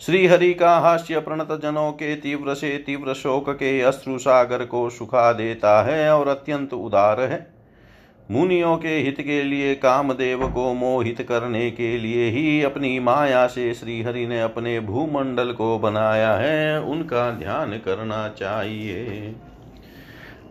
श्री 0.01 0.27
हरि 0.27 0.55
का 0.55 0.79
हास्य 0.79 1.21
प्रणत 1.21 1.61
जनों 1.63 1.93
के 1.93 2.17
तीव्र 2.17 2.55
से 2.55 2.79
तीव्र 2.79 3.15
शोक 3.15 3.51
के 3.51 3.81
अश्रु 3.81 4.19
सागर 4.19 4.65
को 4.65 4.91
सुखा 4.91 5.33
देता 5.33 5.83
है 5.83 6.19
और 6.19 6.29
अत्यंत 6.29 6.75
उदार 6.75 7.21
है। 7.21 7.55
मुनियों 8.31 8.77
के 8.77 8.89
हित 8.89 9.21
के 9.21 9.43
लिए, 9.43 9.75
कामदेव 9.75 10.49
को 10.49 10.75
मोहित 10.75 11.23
करने 11.23 11.71
के 11.71 11.99
लिए 11.99 12.31
ही 12.31 12.63
अपनी 12.63 12.99
माया 13.01 13.47
से 13.47 13.75
श्री 13.75 14.03
हरि 14.03 14.27
ने 14.27 14.41
अपने 14.41 14.81
भूमंडल 14.81 15.53
को 15.53 15.79
बनाया 15.79 16.33
है। 16.35 16.83
उनका 16.83 17.31
ध्यान 17.31 17.73
करना 17.73 18.29
चाहिए। 18.29 19.35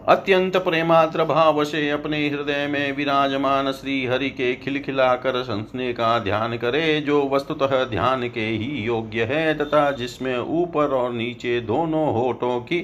अत्यंत 0.08 0.56
प्रेमात्र 0.58 1.24
भाव 1.24 1.64
से 1.64 1.90
अपने 1.90 2.20
हृदय 2.30 2.66
में 2.68 2.96
विराजमान 2.98 3.72
श्री 3.72 4.06
हरि 4.06 4.30
के 4.30 4.54
खिलखिलाकर 4.56 5.42
संसने 5.44 5.92
का 5.94 6.18
ध्यान 6.20 6.58
करे, 6.58 7.02
जो 7.02 7.30
वस्तुतः 7.30 7.84
ध्यान 7.86 8.28
के 8.30 8.46
ही 8.46 8.82
योग्य 8.84 9.24
है, 9.24 9.54
तथा 9.58 9.92
जिसमें 9.92 10.38
ऊपर 10.38 10.94
और 10.94 11.14
नीचे 11.14 11.60
दोनों 11.62 12.14
होठों 12.14 12.60
की 12.62 12.80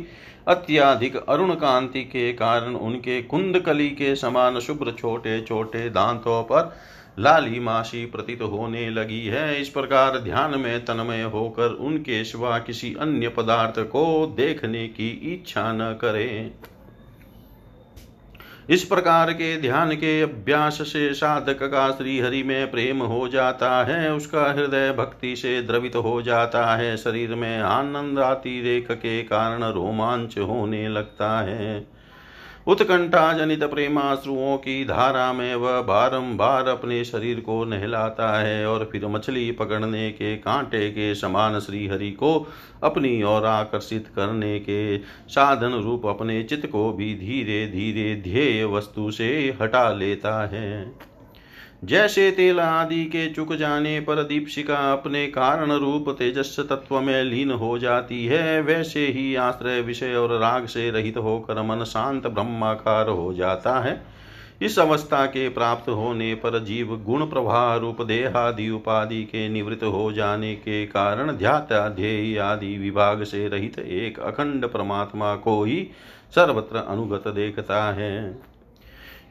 अत्याधिक 0.48 1.16
अरुण 1.18 1.54
कांति 1.56 2.04
के 2.04 2.32
कारण 2.34 2.76
उनके 2.76 3.22
कुंदकली 3.24 3.90
के 3.90 4.16
समान 4.16 4.60
शुभ्र 4.60 4.92
छोटे 4.92 5.42
छोटे 5.42 5.90
दांतों 5.90 6.42
पर 6.44 6.76
लाली 7.20 7.60
माशी 7.60 8.06
प्रतीत 8.06 8.42
होने 8.42 8.90
लगी 8.90 9.26
है। 9.26 9.62
इस 9.62 9.70
प्रकार 9.70 10.20
ध्यान 10.20 10.60
में 10.60 10.86
तन्मय 10.86 11.24
होकर 11.24 11.74
उनके 11.82 12.24
सिवा 12.24 12.58
किसी 12.60 12.96
अन्य 13.00 13.30
पदार्थ 13.30 13.80
को 13.88 14.34
देखने 14.38 14.88
की 14.88 15.10
इच्छा 15.34 15.72
न 15.74 15.94
करें। 16.02 16.52
इस 18.70 18.84
प्रकार 18.84 19.34
के 19.34 19.62
ध्यान 19.62 19.92
के 19.96 20.22
अभ्यास 20.22 20.78
से 20.82 21.14
साधक 21.14 21.64
का 21.64 21.92
श्री 21.92 22.20
हरि 22.20 22.44
में 22.44 22.72
प्रेम 22.72 23.04
हो 23.04 23.28
जाता 23.28 23.84
है, 23.84 24.14
उसका 24.14 24.52
हृदय 24.54 24.92
भक्ति 24.92 25.36
से 25.36 25.62
द्रवित 25.62 25.96
हो 25.96 26.22
जाता 26.22 26.76
है, 26.76 26.98
शरीर 26.98 27.36
में 27.36 27.60
आनंद 27.60 28.20
आती 28.20 28.62
रेख 28.62 28.92
के 28.92 29.24
कारण 29.24 29.64
रोमांच 29.64 30.38
होने 30.38 30.88
लगता 30.88 31.40
है। 31.42 31.97
उत्कंठा 32.68 33.34
जनित 33.34 33.64
प्रेमाश्रुओं 33.64 34.58
की 34.58 34.86
धारा 34.86 35.34
में 35.34 35.56
वह 35.56 35.82
बारंबार 35.82 36.68
अपने 36.68 37.04
शरीर 37.06 37.40
को 37.40 37.64
नहलाता 37.66 38.40
है 38.40 38.66
और 38.68 38.90
फिर 38.92 39.06
मछली 39.08 39.52
पकड़ने 39.52 40.12
के 40.12 40.36
कांटे 40.36 40.90
के 40.90 41.16
समान 41.16 41.60
श्रीहरि 41.60 42.12
को 42.12 42.48
अपनी 42.84 43.24
ओर 43.24 43.46
आकर्षित 43.46 44.08
करने 44.16 44.60
के 44.60 44.98
साधन 45.28 45.82
रूप 45.84 46.06
अपने 46.06 46.44
चित्त 46.44 46.68
को 46.68 46.92
भी 46.94 47.14
धीरे 47.16 47.66
धीरे 47.68 48.16
ध्येय 48.22 48.66
वस्तु 48.66 49.12
से 49.12 49.58
हटा 49.62 49.92
लेता 49.94 50.46
है। 50.48 50.92
जैसे 51.84 52.30
तेल 52.32 52.60
आदि 52.60 53.04
के 53.06 53.28
चुक 53.34 53.54
जाने 53.54 54.00
पर 54.00 54.24
दीपशिका 54.24 54.78
अपने 54.94 55.26
कारण 55.28 55.72
रूप 55.72 56.10
तेजस 56.10 56.56
तत्व 56.60 57.00
में 57.00 57.24
लीन 57.24 57.52
हो 57.52 57.78
जाती 57.80 58.26
है, 58.26 58.62
वैसे 58.62 59.06
ही 59.08 59.36
आश्रय 59.36 59.82
विषय 59.82 60.14
और 60.14 60.38
राग 60.40 60.66
से 60.66 60.90
रहित 60.92 61.18
होकर 61.18 61.62
मन 61.62 61.84
शांत 61.84 62.28
ब्रह्माकार 62.28 63.10
हो 63.10 63.34
जाता 63.34 63.80
है। 63.80 64.02
इस 64.62 64.80
अवस्था 64.80 65.26
के 65.26 65.48
प्राप्त 65.50 65.90
होने 65.90 66.34
पर 66.36 66.60
जीव 66.64 66.96
गुण 67.06 67.26
प्रवाह 67.26 67.76
रूप 67.76 68.02
देहादि 68.02 68.70
उपाधि 68.70 69.24
के 69.24 69.48
निवृत्त 69.50 69.84
हो 69.84 70.12
जाने 70.12 70.54
के 70.56 70.86
कारण 70.86 71.32
ध्यात्याध्यय 71.32 72.38
आदि 72.40 72.78
विभाग 72.78 73.24
से 73.24 73.48
रहित 73.48 73.80
एक 73.80 74.20
अखंड 74.20 74.66
परमात्मा 74.66 75.36
को 75.36 75.64
ही 75.64 75.88
सर्वत्र 76.36 76.78
अनुगत 76.78 77.28
देखता 77.28 77.84
है। 77.94 78.18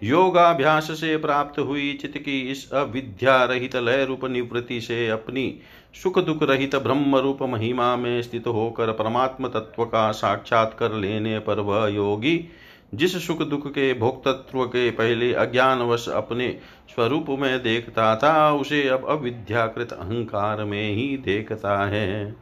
योगाभ्यास 0.03 0.91
से 0.91 1.17
प्राप्त 1.17 1.59
हुई 1.59 1.99
चित्त 2.03 2.19
की 2.19 2.41
इस 2.41 2.73
अविद्या 2.73 3.45
रहित 3.45 3.77
लय 3.77 4.05
रूप 4.05 4.25
निवृत्ति 4.25 4.81
से 4.81 5.09
अपनी 5.09 5.61
सुख 6.03 6.19
दुख 6.19 6.43
रहित 6.43 6.77
ब्रह्म 6.77 7.17
रूप 7.17 7.43
महिमा 7.43 7.97
में 7.97 8.23
स्थित 8.23 8.47
होकर 8.47 8.93
परमात्म 8.93 9.49
तत्व 9.49 9.85
का 9.85 10.13
साक्षात 10.13 10.77
कर 10.79 10.93
लेने 10.93 11.39
पर 11.39 11.61
वह 11.61 11.89
योगी, 11.89 12.49
जिस 12.95 13.27
सुख 13.27 13.43
दुख 13.43 13.71
के 13.71 13.95
भोक्तत्व 13.95 14.65
के 14.65 14.91
पहले 14.91 15.35
अज्ञानवश 15.35 16.09
अपने 16.09 16.59
स्वरूप 16.95 17.27
में 17.29 17.63
देखता 17.63 18.17
था, 18.17 18.53
उसे 18.53 18.89
अब 18.89 19.07
अविद्याकृत 19.09 19.93
अहंकार 19.93 20.65
में 20.65 20.95
ही 20.95 21.17
देखता 21.17 21.87
है। 21.87 22.37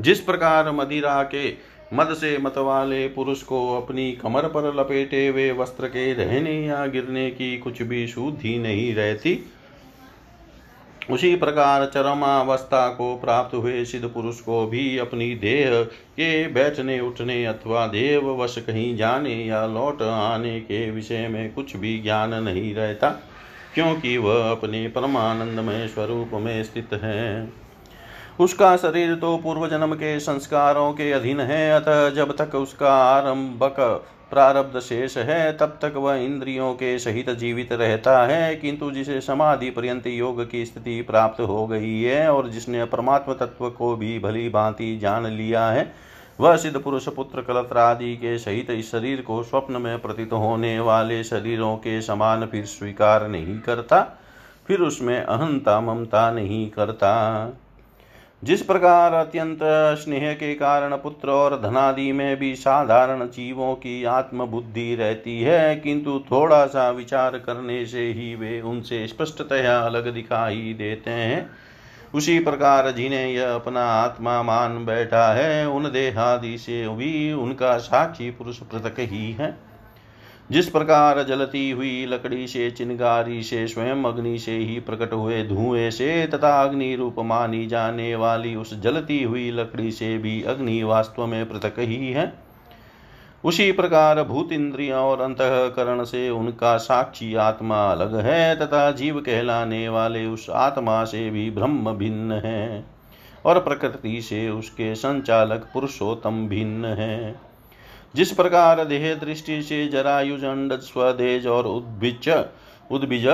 जिस 0.00 0.20
प्रकार 0.20 0.72
मदिरा 0.72 1.22
के 1.22 1.77
मद 1.94 2.14
से 2.14 2.36
मत 2.38 2.58
वाले 2.58 3.06
पुरुष 3.08 3.42
को 3.42 3.76
अपनी 3.76 4.10
कमर 4.12 4.46
पर 4.46 4.74
लपेटे 4.74 5.26
हुए 5.28 5.50
वस्त्र 5.52 5.86
के 5.86 6.12
रहने 6.14 6.52
या 6.66 6.86
गिरने 6.86 7.30
की 7.30 7.56
कुछ 7.58 7.82
भी 7.82 8.06
शुद्धि 8.06 8.58
नहीं 8.58 8.94
रहती। 8.94 9.38
उसी 11.10 11.34
प्रकार 11.36 11.84
चरमावस्था 11.86 12.88
को 12.88 13.14
प्राप्त 13.16 13.54
हुए 13.54 13.84
सिद्ध 13.84 14.08
पुरुष 14.08 14.40
को 14.40 14.66
भी 14.66 14.98
अपनी 14.98 15.34
देह 15.34 15.82
के 15.84 16.46
बैठने, 16.48 16.98
उठने 17.00 17.44
अथवा 17.44 17.86
देव 17.86 18.30
वश 18.42 18.58
कहीं 18.58 18.96
जाने 18.96 19.34
या 19.44 19.64
लौट 19.66 20.02
आने 20.02 20.60
के 20.60 20.90
विषय 20.90 21.28
में 21.28 21.52
कुछ 21.54 21.76
भी 21.76 21.98
ज्ञान 21.98 22.34
नहीं 22.34 22.74
रहता, 22.74 23.10
क्योंकि 23.74 24.16
वह 24.16 24.50
अपने 24.50 24.86
परमानंदमय 24.88 25.86
स्वरूप 25.88 26.30
में 26.34 26.62
स्थित 26.64 26.92
है। 26.92 27.46
उसका 28.38 28.76
शरीर 28.76 29.14
तो 29.14 29.36
पूर्व 29.36 29.66
जन्म 29.68 29.94
के 29.94 30.18
संस्कारों 30.20 30.92
के 30.92 31.10
अधीन 31.12 31.40
है, 31.40 31.70
अतः 31.72 32.08
जब 32.10 32.36
तक 32.36 32.54
उसका 32.54 32.92
आरंभक 32.94 33.76
प्रारब्ध 34.30 34.78
शेष 34.80 35.16
है, 35.18 35.52
तब 35.52 35.78
तक 35.82 35.94
वह 35.96 36.14
इंद्रियों 36.14 36.72
के 36.74 36.98
सहित 36.98 37.30
जीवित 37.30 37.72
रहता 37.72 38.18
है, 38.26 38.54
किंतु 38.56 38.90
जिसे 38.90 39.20
समाधि 39.20 39.70
पर्यंत 39.70 40.06
योग 40.06 40.42
की 40.50 40.64
स्थिति 40.66 41.00
प्राप्त 41.02 41.40
हो 41.40 41.66
गई 41.66 42.00
है 42.02 42.30
और 42.32 42.48
जिसने 42.50 42.84
परमात्म 42.84 43.34
तत्व 43.34 43.68
को 43.70 43.94
भी 43.96 44.18
भली 44.18 44.48
भांति 44.48 44.96
जान 44.98 45.26
लिया 45.26 45.66
है, 45.66 45.92
वह 46.38 46.56
सिद्ध 46.56 46.78
पुरुष, 46.78 47.08
पुत्र, 47.08 47.42
कलत्र 47.42 47.78
आदि 47.78 48.14
के 48.16 48.38
सहित 48.38 48.70
इस 48.70 48.90
शरीर 48.92 49.20
को 49.20 49.42
स्वप्न 49.42 49.80
में 49.82 49.98
प्रतीत 49.98 50.32
होने 50.32 50.78
वाले 50.80 51.22
शरीरों 51.24 51.76
के 51.76 52.00
समान 52.02 52.46
फिर 52.46 52.64
स्वीकार 52.66 53.28
नहीं 53.28 53.58
करता, 53.60 54.00
फिर 54.66 54.80
उसमें 54.80 55.18
अहंता 55.18 55.80
ममता 55.80 56.30
नहीं 56.30 56.68
करता। 56.70 57.14
जिस 58.42 58.62
प्रकार 58.62 59.12
अत्यंत 59.12 59.58
स्नेह 59.98 60.32
के 60.32 60.54
कारण 60.54 60.96
पुत्र 60.96 61.30
और 61.30 61.60
धनादि 61.60 62.12
में 62.12 62.36
भी 62.36 62.54
साधारण 62.54 63.26
जीवों 63.26 63.74
की 63.74 64.04
आत्मबुद्धि 64.04 64.94
रहती 64.94 65.40
है, 65.42 65.76
किंतु 65.76 66.18
थोड़ा 66.32 66.66
सा 66.66 66.90
विचार 66.90 67.38
करने 67.38 67.86
से 67.86 68.06
ही 68.12 68.34
वे 68.34 68.60
उनसे 68.60 69.06
स्पष्टतया 69.06 69.78
अलग 69.78 70.12
दिखाई 70.14 70.74
देते 70.78 71.10
हैं। 71.10 71.50
उसी 72.14 72.38
प्रकार 72.38 72.90
जिन्हें 72.90 73.26
यह 73.28 73.54
अपना 73.54 73.84
आत्मा 73.84 74.42
मान 74.42 74.84
बैठा 74.86 75.32
है, 75.32 75.68
उन 75.68 75.84
देहादि 75.84 76.58
से 76.58 76.88
भी 76.88 77.32
उनका 77.32 77.76
साक्षी 77.78 78.30
पुरुष 78.30 78.58
पृथक 78.58 79.00
ही 79.00 79.32
है। 79.32 79.67
जिस 80.50 80.68
प्रकार 80.68 81.22
जलती 81.22 81.70
हुई 81.70 82.06
लकड़ी 82.06 82.46
से 82.46 82.70
चिनगारी 82.70 83.42
से 83.42 83.66
स्वयं 83.68 84.04
अग्नि 84.04 84.38
से 84.38 84.52
ही 84.52 84.78
प्रकट 84.80 85.12
हुए 85.12 85.42
धुएँ 85.42 85.90
से 85.90 86.26
तथा 86.26 86.62
अग्नि 86.62 86.94
रूप 86.94 87.14
मानी 87.18 87.66
जाने 87.66 88.14
वाली 88.16 88.54
उस 88.56 88.80
जलती 88.80 89.22
हुई 89.22 89.50
लकड़ी 89.50 89.90
से 89.90 90.18
भी 90.18 90.42
अग्नि 90.42 90.82
वास्तव 90.82 91.26
में 91.26 91.48
पृथक 91.48 91.78
ही 91.78 92.12
है। 92.12 92.32
उसी 93.44 93.72
प्रकार 93.72 94.22
भूत 94.22 94.52
इंद्रिया 94.52 95.00
और 95.00 95.20
अंतकरण 95.20 96.04
से 96.04 96.30
उनका 96.30 96.76
साक्षी 96.76 97.34
आत्मा 97.34 97.84
अलग 97.92 98.16
है 98.16 98.56
तथा 98.56 98.90
जीव 98.90 99.20
कहलाने 99.20 99.88
वाले 99.88 100.26
उस 100.26 100.50
आत्मा 100.50 101.04
से 101.04 101.30
भी 101.30 101.50
ब्रह्म 101.50 101.92
भिन्न 101.92 102.32
है 102.32 102.84
और 103.44 103.58
प्रकृति 103.58 104.20
से 104.22 104.48
उसके 104.50 104.94
संचालक 104.94 105.68
पुरुषोत्तम 105.74 106.46
भिन्न 106.48 106.84
है। 106.84 107.47
जिस 108.14 108.32
प्रकार 108.32 108.84
देह 108.84 109.14
दृष्टि 109.14 109.62
से 109.62 109.86
जरायुजंड 109.88 110.72
स्वदेज 110.72 111.46
और 111.46 111.66
उद्भिज 111.66 112.28
उद्भिज, 112.90 113.26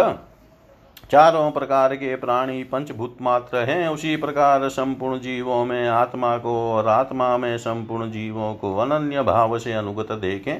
चारों 1.10 1.50
प्रकार 1.50 1.94
के 1.96 2.14
प्राणी 2.16 2.62
पंचभूत 2.64 3.16
मात्र 3.22 3.58
हैं, 3.58 3.88
उसी 3.88 4.16
प्रकार 4.16 4.68
संपूर्ण 4.68 5.18
जीवों 5.20 5.64
में 5.64 5.88
आत्मा 5.88 6.36
को 6.38 6.54
और 6.72 6.88
आत्मा 6.88 7.36
में 7.38 7.56
संपूर्ण 7.58 8.10
जीवों 8.10 8.54
को 8.54 8.76
अनन्य 8.76 9.22
भाव 9.22 9.58
से 9.58 9.72
अनुगत 9.72 10.12
देखें। 10.12 10.56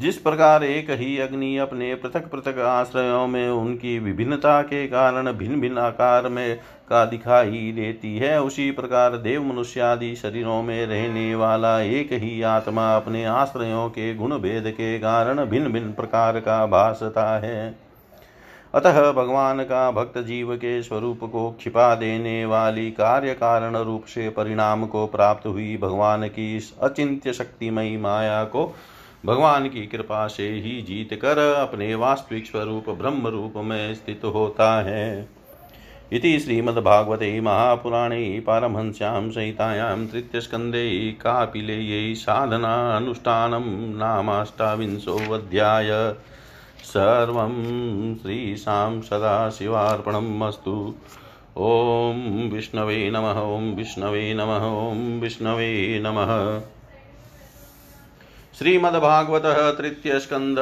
जिस 0.00 0.16
प्रकार 0.16 0.64
एक 0.64 0.90
ही 0.90 1.18
अग्नि 1.18 1.56
अपने 1.56 1.94
पृथक 1.94 2.30
पृथक 2.30 2.58
आश्रयों 2.58 3.26
में 3.26 3.48
उनकी 3.48 3.98
विभिन्नता 3.98 4.60
के 4.62 4.86
कारण 4.86 5.32
भिन्न 5.32 5.60
भिन्न 5.60 5.78
आकार 5.78 6.28
में 6.28 6.56
का 6.90 7.04
दिखाई 7.04 7.72
देती 7.72 8.16
है, 8.18 8.40
उसी 8.42 8.70
प्रकार 8.70 9.16
देव 9.16 9.42
मनुष्यादि 9.44 10.14
शरीरों 10.16 10.62
में 10.62 10.86
रहने 10.86 11.34
वाला 11.34 11.80
एक 11.80 12.12
ही 12.12 12.42
आत्मा 12.42 12.96
अपने 12.96 13.24
आश्रयों 13.24 13.88
के 13.88 14.14
गुण 14.14 14.38
भेद 14.38 14.70
के 14.70 14.98
कारण 14.98 15.44
भिन्न 15.44 15.72
भिन्न 15.72 15.92
प्रकार 15.92 16.40
का 16.40 16.64
भासता 16.66 17.38
है। 17.38 17.74
अतः 18.74 19.10
भगवान 19.12 19.62
का 19.62 19.90
भक्त 19.90 20.18
जीव 20.18 20.54
के 20.56 20.82
स्वरूप 20.82 21.24
को 21.24 21.56
छिपा 21.60 21.94
देने 21.94 22.44
वाली 22.44 22.90
कार्य 22.90 23.34
कारण 23.34 23.76
रूप 23.76 24.04
से 24.04 24.28
परिणाम 24.28 24.86
को 24.86 25.06
प्राप्त 25.06 25.46
हुई 25.46 25.76
भगवान 25.76 26.26
की 26.28 26.60
अचिंत्य 26.82 27.32
शक्तिमयी 27.32 27.96
माया 27.96 28.44
को 28.44 28.64
भगवान 29.26 29.68
की 29.68 29.86
कृपा 29.86 30.26
से 30.26 30.48
ही 30.48 30.82
जीत 30.82 31.14
कर 31.14 31.38
अपने 31.38 31.94
वास्तविक 31.94 32.46
स्वरूप 32.46 32.90
ब्रह्म 32.90 33.26
रूप 33.26 33.52
में 33.56 33.94
स्थित 33.94 34.20
होता 34.24 34.82
है। 34.82 35.28
इति 36.12 36.38
श्रीमद्भागवते 36.38 37.40
महापुराणे 37.40 38.42
पारमहंस्यां 38.46 39.30
संहितायां 39.30 40.06
तृतीयस्कन्धे 40.06 41.12
कापिलेयै 41.12 42.14
साधनानुष्ठानं 42.14 43.96
नामाष्टाविंशोऽध्याय। 43.96 46.14
सर्वं 46.84 48.14
श्रीशां 48.14 49.00
सदाशिवार्पणम् 49.00 50.42
अस्तु। 50.42 50.94
ॐ 51.56 52.50
विष्णवे 52.52 53.10
नमः, 53.10 53.40
ॐ 53.40 53.74
विष्णवे 53.74 54.34
नमः, 54.34 54.90
ॐ 54.90 55.20
विष्णवे 55.20 56.00
नमः। 56.04 56.62
श्रीमद्भागवत 58.60 59.42
तृतीय 59.78 60.18
स्कंद 60.18 60.56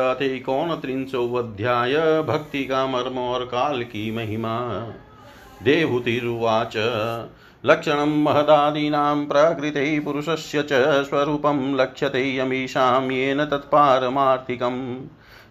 कौन 0.47 0.75
त्रिंशोध्याय 0.81 1.95
भक्ति 2.23 2.65
का 2.65 2.87
मर्म 2.87 3.19
और 3.19 3.45
काल 3.45 3.83
की 3.83 4.11
महिमा 4.11 4.59
देवहुतिरुवाच 5.63 6.77
लक्षणं 7.67 8.23
महदादीनां 8.23 9.27
प्रकृते 9.27 10.01
पुरुषस्य 10.01 10.63
च 10.63 10.69
स्वरूपं 11.09 11.75
लक्ष्यते 11.75 12.37
यमीषां 12.37 13.11
येन 13.11 13.45
तत्पारमार्थिकम् 13.45 14.81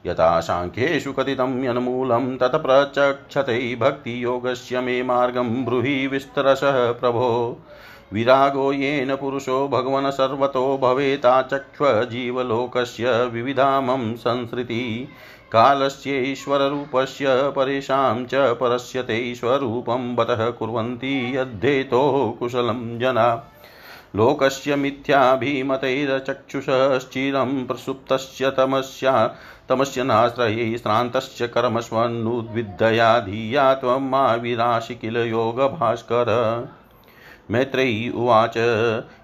यथा 0.07 0.39
साङ्ख्येषु 0.39 1.13
कथितं 1.13 1.63
यन्मूलं 1.63 2.37
तत् 2.37 2.55
प्रचक्षते 2.55 3.75
भक्तियोगस्य 3.75 4.81
मे 4.81 5.03
मार्गं 5.03 5.65
ब्रूहि 5.65 6.07
विस्तरशः 6.07 6.91
प्रभो। 6.91 7.57
विरागो 8.13 8.71
येन 8.71 9.15
पुरुषो 9.15 9.67
भगवन् 9.67 10.11
सर्वतो 10.11 10.77
भवेताचक्ष्वजीवलोकस्य 10.77 13.25
विविधामं 13.25 14.15
संसृति। 14.15 15.07
कालस्यैश्वररूपस्य 15.51 17.25
परेषां 17.29 18.25
च 18.25 18.29
परस्य 18.33 19.01
ते 19.01 19.35
स्वरूपं 19.35 20.15
बतः 20.15 20.49
कुर्वन्ति 20.49 21.37
यद्धेतो 21.37 22.37
कुशलं 22.39 22.99
जना। 22.99 23.53
लोकस्य 24.15 24.75
मिथ्याभिमतैरचक्षुषश्चिरं 24.75 27.65
प्रसुप्तस्य 27.65 28.51
तमस्या, 28.51 29.35
तमस्य 29.69 30.03
नाश्रये 30.03 30.77
श्रान्तस्य 30.77 31.47
कर्मस्वन्नुद्विद्धया 31.47 33.19
धिया 33.19 33.73
त्वं 33.73 34.09
मा 34.09 34.33
विराशि 34.33 34.95
किल 34.95 35.17
योगभास्कर 35.17 36.27
मैत्रेयी 37.51 38.09
उवाच। 38.09 38.53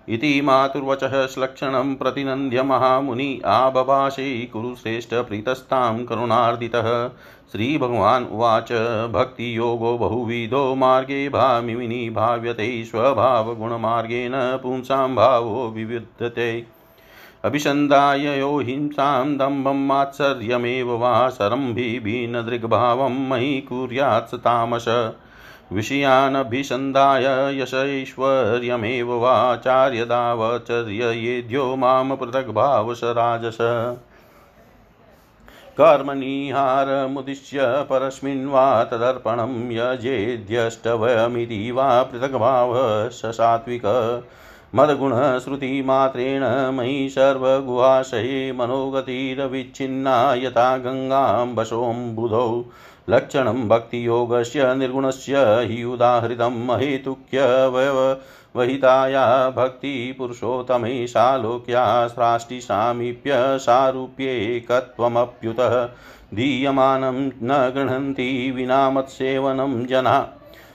इति 0.10 0.42
मातुर्वचः 0.42 1.28
श्लक्षणं 1.28 1.96
प्रतिनन्द्य 1.96 2.64
महामुनि 2.64 3.42
आबभाषे 3.46 4.46
कुरुश्रेष्ठप्रीतस्तां 4.46 6.06
करुणार्दितः। 6.06 7.12
श्रीभगवान् 7.52 8.28
उवाच, 8.28 8.72
भक्तियोगो 9.12 9.98
बहुविधो 9.98 10.76
मार्गे 10.76 11.30
भामिनि 11.30 12.10
भाव्यते 12.10 12.86
स्वभावगुणमार्गेण 12.86 14.32
पुंसां 14.36 15.16
भावो 15.16 15.70
विविध्यते। 15.70 16.66
अभिसन्धाय 17.46 18.40
यो 18.40 18.60
हिंसां 18.60 19.38
दम्भं 19.38 19.88
मात्सर्यमेव 19.88 20.92
वा 20.92 21.30
सरम्भिभिन्नदृग्भावं 21.30 23.30
मयि 23.30 23.62
कुर्यात् 23.62 24.36
विषयानभिसन्धाय 25.72 27.26
यशैश्वर्यमेव 27.60 29.22
वाचार्यदावचर्ययेद्यो 29.22 31.76
माँ 31.76 32.16
पृथग्भावस 32.16 33.02
राजस 33.04 33.58
कर्मनिहारमुदिश्य 35.80 37.86
परस्मिन् 37.90 38.48
वा 38.48 38.84
तदर्पणं 38.84 39.72
यजेद्यष्टवमिति 39.72 41.72
वा 41.72 42.04
पृथग्भाव 42.04 42.74
सात्विक 43.12 43.82
मदगुणश्रुतिमात्रेण 44.76 46.76
मयि 46.76 47.10
सर्वगुहाशये 47.10 48.52
मनोगतिरविच्छिन्ना 48.52 50.36
यथा 50.36 50.78
गङ्गां 50.78 51.56
वशोऽम्बुधौ 51.56 52.66
लक्षणं 53.10 53.68
भक्तियोगस्य 53.68 54.76
निर्गुणस्य 54.76 55.38
हि 55.38 55.84
उदाहृतं 55.84 56.66
महेतुक्यवहिताया 56.66 59.50
भक्तिपुरुषोत्तमे 59.50 61.08
सालोक्या 61.08 62.08
स्राष्टिसामीप्य 62.08 63.34
सारूप्येकत्वमप्युतः 63.38 65.90
दीयमानं 66.34 67.32
न 67.44 67.72
गृह्णन्ति 67.76 68.54
विना 68.56 68.90
मत्सेवनं 68.90 69.86
जना। 69.86 70.30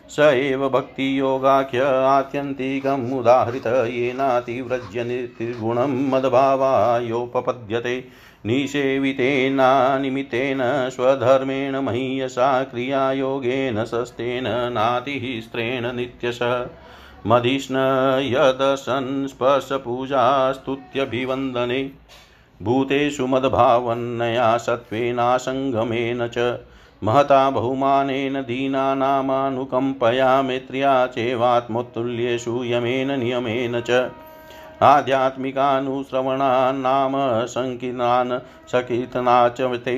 स 0.08 0.18
एव 0.18 0.68
भक्तियोगाख्य 0.68 1.84
आत्यन्तिकम् 1.84 3.12
उदाहृत 3.12 3.66
येनातिव्रज्य 3.66 5.04
निर्गुणं 5.04 6.10
मद्भावायोपपद्यते। 6.10 8.04
निषेवितेनानिमित्तेन 8.48 10.90
स्वधर्मेण 10.90 11.76
महीयसा, 11.76 12.64
क्रियायोगेन, 12.64 13.84
सस्तेन 13.84 14.44
नातिस्त्रेण 14.46 15.96
नित्यश। 15.96 16.66
मधिष्ण 17.26 17.76
यदसन् 18.20 19.28
स्पर्शपूजास्तुत्यभिवन्दने 19.28 21.90
भूतेषु 22.62 23.26
मद्भावन्नया 23.26 24.56
सत्त्वेनासङ्गमेन 24.56 26.28
च। 26.28 26.58
महता 27.04 27.50
बहुमानेन 27.50 28.34
दीनानामानुकम्पया 28.34 30.42
मैत्र्या 30.42 31.06
चैवात्मोत्तुल्येषु 31.06 32.64
यमेन 32.64 33.18
नियमेन 33.18 33.80
च। 33.80 34.10
आध्यात्मिकानुश्रवणान्नाम 34.82 37.14
सङ्कीर्णान् 37.54 38.38
सकीर्तना 38.72 39.48
ते 39.86 39.96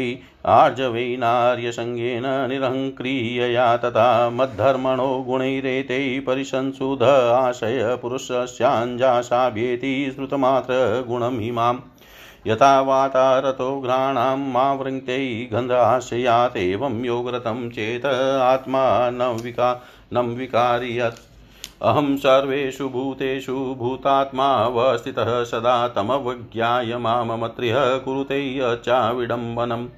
आर्जवैनार्यसङ्गेन 0.49 2.25
निरङ्क्रियया 2.51 3.77
तथा 3.77 4.31
मद्धर्मणो 4.31 5.23
गुणैरेते 5.23 6.21
परिसंसुध 6.21 7.03
आशय 7.03 7.99
पुरुषस्याञ्जासाभ्येति 8.03 10.13
श्रुतमात्रगुणमिमाम् 10.15 11.79
यथा 12.47 12.81
वातारतो 12.81 13.81
घ्राणां 13.81 14.53
मा 14.53 14.73
वृङ्क्तै 14.73 15.49
गन्धाशयात् 15.53 16.57
एवं 16.57 17.05
योगरतं 17.05 17.69
चेत् 17.71 18.07
आत्मा 18.07 19.11
न 19.11 19.37
विका 19.43 19.83
न 20.15 20.19
विकार्यत् 20.39 21.30
अहं 21.83 22.17
सर्वेषु 22.17 22.89
भूतेषु 22.89 23.53
भूतात्मा 23.53 24.69
भूतात्मावस्थितः 24.69 25.45
सदा 25.45 25.89
तमवज्ञाय 25.89 26.97
माममत्रिह 26.97 27.99
कुरुते 27.99 28.77
चाविडम्बनम्। 28.77 29.89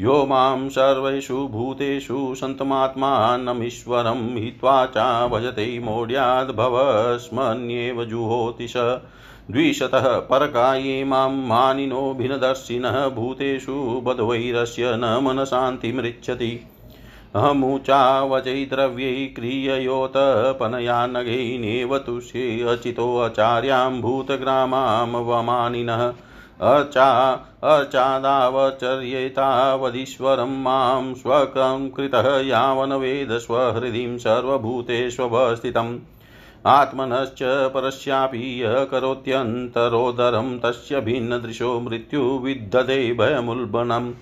यो 0.00 0.26
माँ 0.26 0.68
सर्वेषु 0.68 1.36
भूतेषु 1.36 2.34
सन्तमात्मानमीश्वरं 2.34 4.36
हित्वा 4.36 4.86
च 4.86 5.28
भजते 5.32 5.78
मौढ्याद्भव 5.78 6.78
स्मन्येव 7.18 8.04
जुहोति 8.04 8.68
स 8.68 9.00
द्विशतः 9.50 10.18
परकाये 10.18 11.04
माँ 11.04 11.28
मानिनो 11.28 12.14
भिन्नदर्शिनः 12.14 13.08
भूतेषु 13.08 14.02
बध्वैरस्य 14.04 14.96
न 14.96 15.20
मनशान्तिमृच्छति 15.22 16.66
अहमुचावचै 17.34 18.64
द्रव्यै 18.64 19.32
क्रिययोतपनया 19.36 21.06
नगैनेव 21.06 21.98
तुष्येऽचितोऽचार्यां 21.98 24.00
भूतग्रामामवमानिनः 24.00 26.12
अचा 26.60 27.42
अचादावचर्येतावदीश्वरं 27.62 30.62
माँ 30.62 31.14
स्वकं 31.14 31.90
कृतः 31.90 32.40
यावन् 32.40 32.92
वेद 32.92 33.38
स्वहृदिं 33.38 34.18
सर्वभूतेष्वस्थितम् 34.18 35.98
आत्मनश्च 36.66 37.70
परस्यापि 37.74 38.62
यः 38.62 38.84
करोत्यन्तरोदरं 38.84 40.58
तस्य 40.58 41.00
भिन्नदृशो 41.00 41.80
मृत्युविद्धते 41.80 43.12
भयमुल्बणम्। 43.12 44.12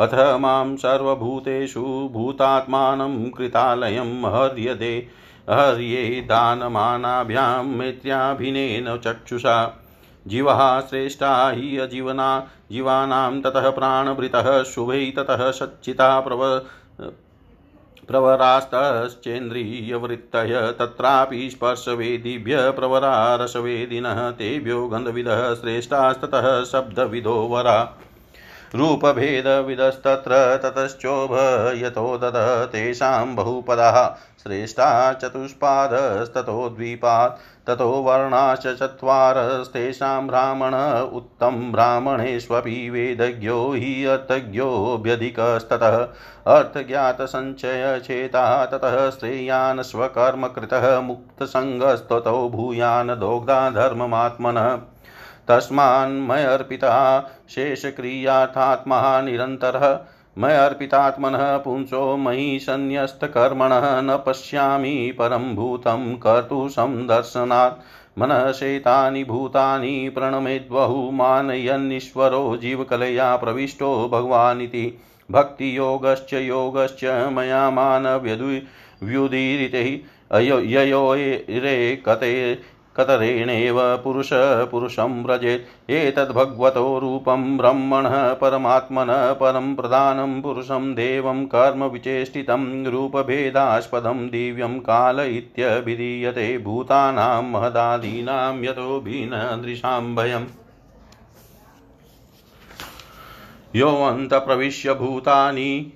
अथ 0.00 0.40
माँ 0.40 0.76
सर्वभूतेषु 0.76 2.10
भूतात्मानं 2.12 3.30
कृतालयं 3.30 4.22
हर्यते, 4.22 5.06
हर्ये 5.50 6.20
दानमानाभ्यां 6.20 7.64
मैत्र्याभिनेन 7.64 8.98
चक्षुषा। 8.98 9.86
जीवः 10.26 10.80
श्रेष्ठा 10.80 11.50
हि 11.50 11.78
अजीवना, 11.78 12.48
जीवानां 12.72 13.40
ततः 13.40 13.70
प्राणभृतः, 13.70 14.62
शुभै 14.62 15.12
ततः 15.16 15.50
सच्चिता 15.50 16.20
प्रव, 16.20 16.62
प्रवरास्तश्चेन्द्रियवृत्तय, 18.08 20.74
तत्रापि 20.78 21.50
स्पर्शवेदिभ्य 21.50 22.70
प्रवरा 22.70 23.34
रसवेदिनः, 23.34 24.30
तेभ्यो 24.30 24.88
गन्धविदः, 24.88 25.54
श्रेष्ठास्ततः 25.54 26.64
शब्दविदो 26.64 27.34
वरा। 27.34 27.98
रूपभेदविदस्तत्र 28.74 30.60
ततश्चोभयतो 30.62 32.18
दद 32.18 32.68
तेषां 32.72 33.36
बहुपदः। 33.36 34.16
श्रेष्ठा 34.42 35.12
चतुष्पादस्ततो 35.12 36.68
द्विपात्। 36.68 37.66
ततो 37.66 37.90
वर्णाश्च 37.90 38.62
चत्वारस्तेषां 38.62 40.26
ब्राह्मण 40.26 41.00
उत्तम 41.00 41.72
ब्राह्मणेष्वपि 41.72 42.90
वेदज्ञो 42.90 43.72
हि 43.72 44.04
अर्थज्ञोऽभ्यधिकस्ततः। 44.04 46.08
अर्थज्ञातसञ्चयचेता 46.46 48.66
ततः 48.66 49.10
श्रेयान् 49.10 49.82
स्वकर्मकृतः 49.82 51.00
मुक्तसङ्गस्ततो 51.00 52.48
भूयान् 52.48 53.10
दोग्धा 53.10 53.70
धर्ममात्मनः। 53.70 54.78
तस्मान्मयर्पिता 55.50 56.94
शेषक्रियार्थात्मा 57.48 59.20
निरन्तरः। 59.20 59.98
मयर्पितात्मनः 60.38 61.56
पुंसो 61.56 62.16
मयि 62.16 62.58
सन्न्यस्तकर्मणः 62.62 64.00
न 64.00 64.18
पश्यामि 64.26 65.14
परं 65.18 65.54
भूतं 65.54 66.14
कर्तुषं 66.14 67.06
दर्शनात्। 67.06 67.80
मनःशेतानि 68.18 69.24
भूतानि 69.24 70.12
प्रणमेद्वहु 70.14 71.10
मानयन्नीश्वरो 71.10 72.56
जीवकलया 72.56 73.36
प्रविष्टो 73.36 74.08
भगवानिति। 74.12 74.98
भक्तियोगश्च 75.30 76.32
योगश्च 76.34 77.04
मया 77.32 77.70
मानव्यदु 77.70 78.48
व्युदीरिते 79.06 79.84
ययो 80.32 81.14
रे 81.50 82.02
कते 82.06 82.58
कतरेणेव 82.96 83.96
पुरुष 83.96 84.28
पुरुषं 84.70 85.24
व्रजेत्। 85.24 85.90
एतद्भगवतो 85.90 86.98
रूपं 86.98 87.56
ब्रह्मणः 87.56 88.32
परमात्मनः 88.32 89.32
परं 89.32 89.74
प्रधानं 89.74 90.42
पुरुषं 90.42 90.94
देवं 90.94 91.46
कर्मविचेष्टितं 91.46 92.86
रूपभेदास्पदं 92.86 94.28
दिव्यं 94.28 94.78
काल 94.78 95.20
इत्यभिधीयते। 95.20 96.58
भूतानां 96.58 97.44
महदादीनां 97.44 98.64
यतो 98.64 99.00
भिन्नदृशां 99.00 100.16
भयम्। 100.16 100.44
योऽन्तप्रविश्य 103.76 104.94
भूतानि, 104.94 105.92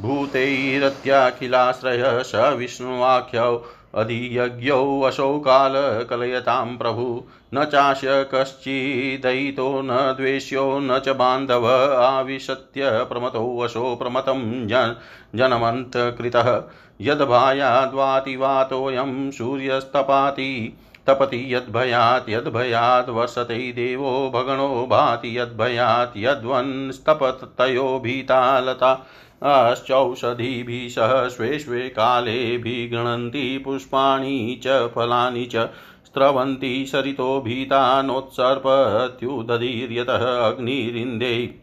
भूतैरत्याखिलाश्रयः 0.00 2.22
स 2.22 2.32
विष्णुवाख्यौ 2.34 3.64
अधियज्ञौ 3.94 5.02
असौ 5.02 5.38
काल 5.38 6.04
कलयतां 6.04 6.76
प्रभु। 6.76 7.24
न 7.54 7.64
चास्य 7.64 8.26
कश्चिदयितो, 8.34 9.82
न 9.84 9.88
द्वेष्यो, 9.90 10.78
न 10.78 10.98
च 10.98 11.08
बान्धव 11.08 11.94
आविशत्य 11.94 12.90
प्रमतो 12.90 13.62
वशो 13.62 13.96
प्रमतं 13.96 14.68
जन 14.68 14.96
जनमन्तकृतः। 15.34 16.62
यद्भायाद्वातिवातोऽयं 17.00 19.30
सूर्यस्तपाति, 19.30 20.76
तपति 21.06 21.54
यद्भयात् 21.54 22.30
यद्भयात् 22.30 23.08
वर्षते 23.08 23.72
देवो 23.72 24.32
भगणो 24.34 24.86
भाति, 24.90 25.38
यद्भयात् 25.38 26.16
यद्वन्स्तपतयो 26.16 28.00
भीता 28.04 28.60
लता 28.60 29.06
अश्चौषधीभिः 29.42 30.88
सह 30.88 31.28
स्वे 31.28 31.58
स्वे 31.58 31.88
कालेभिः 31.88 32.90
गृह्णन्ति 32.90 33.62
पुष्पाणि 33.64 34.60
च 34.66 34.92
फलानि 34.94 35.44
च 35.44 35.70
स्रवन्ति 36.06 36.86
सरितो 36.86 37.40
भीता 37.40 38.02
नोत्सर्पत्युदधीर्यतः 38.02 40.46
अग्निरिन्दे 40.46 41.54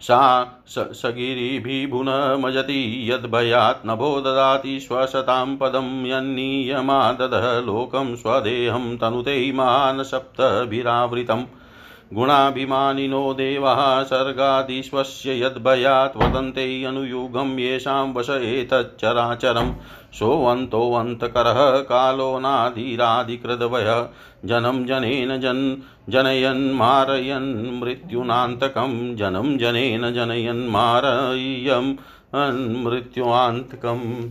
सा 0.00 0.58
सगिरिभिभुनमजति 0.68 3.10
यद्भयात् 3.10 3.86
नभो 3.86 4.20
ददाति 4.20 4.80
स्वशतां 4.80 5.56
पदं 5.56 6.06
यन्नीयमाददः 6.06 7.60
लोकं 7.60 8.16
स्वदेहं 8.16 8.98
तनुते 8.98 9.52
मानसप्तभिरावृतम्। 9.52 11.44
गुणाभिमानिनो 12.14 13.34
देवाः 13.34 14.02
सर्गादिश्वस्य 14.02 15.40
यद्भयात् 15.42 16.16
वदन्ते 16.16 16.84
अनुयुगं 16.84 17.58
येषां 17.58 18.14
वश 18.14 18.30
एतच्चराचरं। 18.30 19.72
सोऽन्तोऽन्तकरः 20.18 21.78
कालो 21.80 22.38
नाधिराधिकृतवयः 22.38 24.08
जनं 24.44 24.86
जनेन 24.86 25.40
जन् 25.40 25.76
जनयन् 26.12 26.74
मारयन् 26.74 27.80
मृत्युनान्तकं 27.80 29.16
जनं 29.16 29.58
जनेन 29.58 30.12
जनयन् 30.14 30.68
मारयन् 30.68 31.96
मृत्युआन्तकम् 32.84 34.30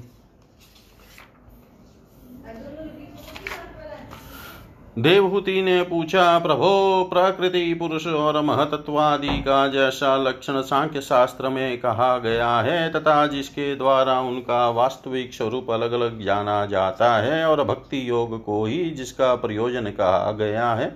देवहूति 5.00 5.62
ने 5.62 5.82
पूछा 5.84 6.40
प्रभो, 6.40 7.04
प्रकृति, 7.04 7.74
पुरुष 7.74 8.08
और 8.08 8.42
महतत्वादि 8.42 9.38
का 9.42 9.68
जैसा 9.68 10.16
लक्षण 10.18 10.62
सांख्य 10.62 11.02
शास्त्र 11.02 11.50
में 11.50 11.78
कहा 11.78 12.18
गया 12.18 12.50
है, 12.60 12.92
तथा 12.92 13.28
जिसके 13.28 13.76
द्वारा 13.76 14.20
उनका 14.22 14.70
वास्तविक 14.70 15.34
स्वरूप 15.34 15.72
अलग 15.72 15.92
अलग 15.92 16.22
जाना 16.22 16.66
जाता 16.66 17.16
है 17.18 17.46
और 17.46 17.64
भक्ति 17.64 18.10
योग 18.10 18.44
को 18.46 18.64
ही 18.66 18.90
जिसका 18.90 19.34
प्रयोजन 19.36 19.86
कहा 19.92 20.32
गया 20.32 20.70
है, 20.74 20.96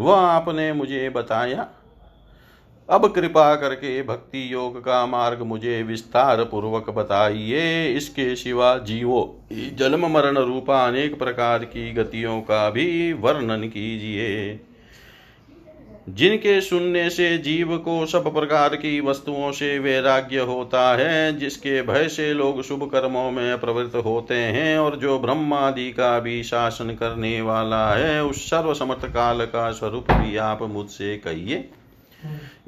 वह 0.00 0.16
आपने 0.16 0.72
मुझे 0.72 1.08
बताया। 1.10 1.66
अब 2.90 3.12
कृपा 3.14 3.54
करके 3.54 4.02
भक्ति 4.02 4.52
योग 4.52 4.80
का 4.80 5.06
मार्ग 5.06 5.42
मुझे 5.42 5.82
विस्तार 5.82 6.44
पूर्वक 6.44 6.90
बताइए। 6.90 7.92
इसके 7.92 8.36
सिवा 8.36 8.78
जीवो, 8.78 9.40
जन्म 9.52 10.06
मरण 10.06 10.38
रूपा 10.38 10.86
अनेक 10.86 11.18
प्रकार 11.18 11.64
की 11.64 11.92
गतियों 11.92 12.40
का 12.40 12.70
भी 12.70 13.12
वर्णन 13.12 13.62
कीजिए। 13.68 14.60
जिनके 16.08 16.60
सुनने 16.60 17.10
से 17.10 17.38
जीव 17.38 17.78
को 17.78 18.06
सब 18.06 18.34
प्रकार 18.34 18.76
की 18.76 19.00
वस्तुओं 19.00 19.52
से 19.52 19.78
वैराग्य 19.78 20.38
होता 20.38 20.96
है, 20.96 21.38
जिसके 21.38 21.82
भय 21.82 22.08
से 22.08 22.34
लोग 22.34 22.62
शुभ 22.62 22.84
कर्मों 22.84 23.30
में 23.30 23.60
प्रवृत्त 23.60 23.96
होते 23.96 24.34
हैं 24.34 24.78
और 24.78 24.96
जो 24.96 25.18
ब्रह्मादि 25.18 25.92
का 25.92 26.20
भी 26.20 26.42
शासन 26.42 26.90
करने 26.90 27.40
वाला 27.40 27.94
है, 27.94 28.24
उस 28.24 28.50
सर्व 28.50 28.74
समर्थ 28.74 29.06
काल 29.06 29.44
का 29.46 29.72
स्वरूप 29.72 30.10
भी 30.10 30.36
आप 30.36 30.62
मुझसे 30.62 31.16
कहिए। 31.16 31.68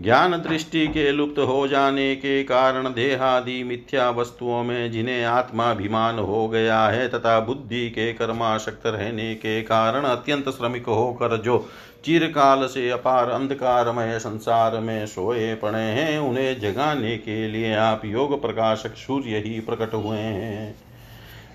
ज्ञान 0.00 0.32
दृष्टि 0.32 0.86
के 0.86 1.12
लुप्त 1.12 1.38
हो 1.38 1.68
जाने 1.68 2.16
के 2.16 2.44
कारण 2.44 2.88
देहादि 2.88 3.64
मिथ्या 3.64 4.10
वस्तुओं 4.10 4.64
में 4.64 4.90
जिन्हें 4.90 5.24
आत्माभिमान 5.24 6.18
हो 6.18 6.48
गया 6.48 6.86
है 6.86 7.08
तथा 7.08 7.40
बुद्धि 7.40 7.90
के 7.90 8.12
कर्माशक्त 8.12 8.86
रहने 8.86 9.34
के 9.34 9.62
कारण 9.62 10.04
अत्यंत 10.04 10.48
श्रमिक 10.48 10.86
होकर 10.86 11.36
जो 11.36 11.68
चिरकाल 12.04 12.66
से 12.66 12.90
अपार 12.90 13.30
अंधकारमय 13.30 14.18
संसार 14.18 14.80
में 14.80 15.06
सोए 15.06 15.54
पड़े 15.54 15.78
हैं, 15.78 16.18
उन्हें 16.18 16.60
जगाने 16.60 17.16
के 17.16 17.48
लिए 17.48 17.74
आप 17.74 18.04
योग 18.04 18.42
प्रकाशक 18.42 18.94
सूर्य 18.94 19.38
ही 19.38 19.60
प्रकट 19.60 19.94
हुए 19.94 20.18
हैं। 20.18 20.87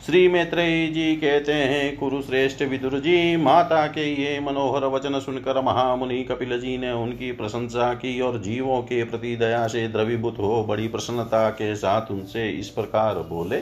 श्री 0.05 0.27
मैत्रेयी 0.27 0.87
जी 0.87 1.15
कहते 1.15 1.53
हैं, 1.53 1.95
कुरुश्रेष्ठ 1.97 2.61
विदुर 2.61 2.97
जी, 2.99 3.35
माता 3.37 3.85
के 3.87 4.03
ये 4.13 4.39
मनोहर 4.39 4.85
वचन 4.85 5.19
सुनकर 5.19 5.61
महामुनि 5.61 6.23
कपिल 6.23 6.59
जी 6.61 6.77
ने 6.77 6.91
उनकी 6.91 7.31
प्रशंसा 7.31 7.93
की 7.93 8.19
और 8.21 8.39
जीवों 8.41 8.81
के 8.81 9.03
प्रति 9.03 9.35
दया 9.35 9.65
से 9.67 9.87
द्रवीभूत 9.87 10.39
हो 10.39 10.63
बड़ी 10.63 10.87
प्रसन्नता 10.87 11.49
के 11.51 11.75
साथ 11.75 12.11
उनसे 12.11 12.49
इस 12.49 12.69
प्रकार 12.69 13.19
बोले। 13.29 13.61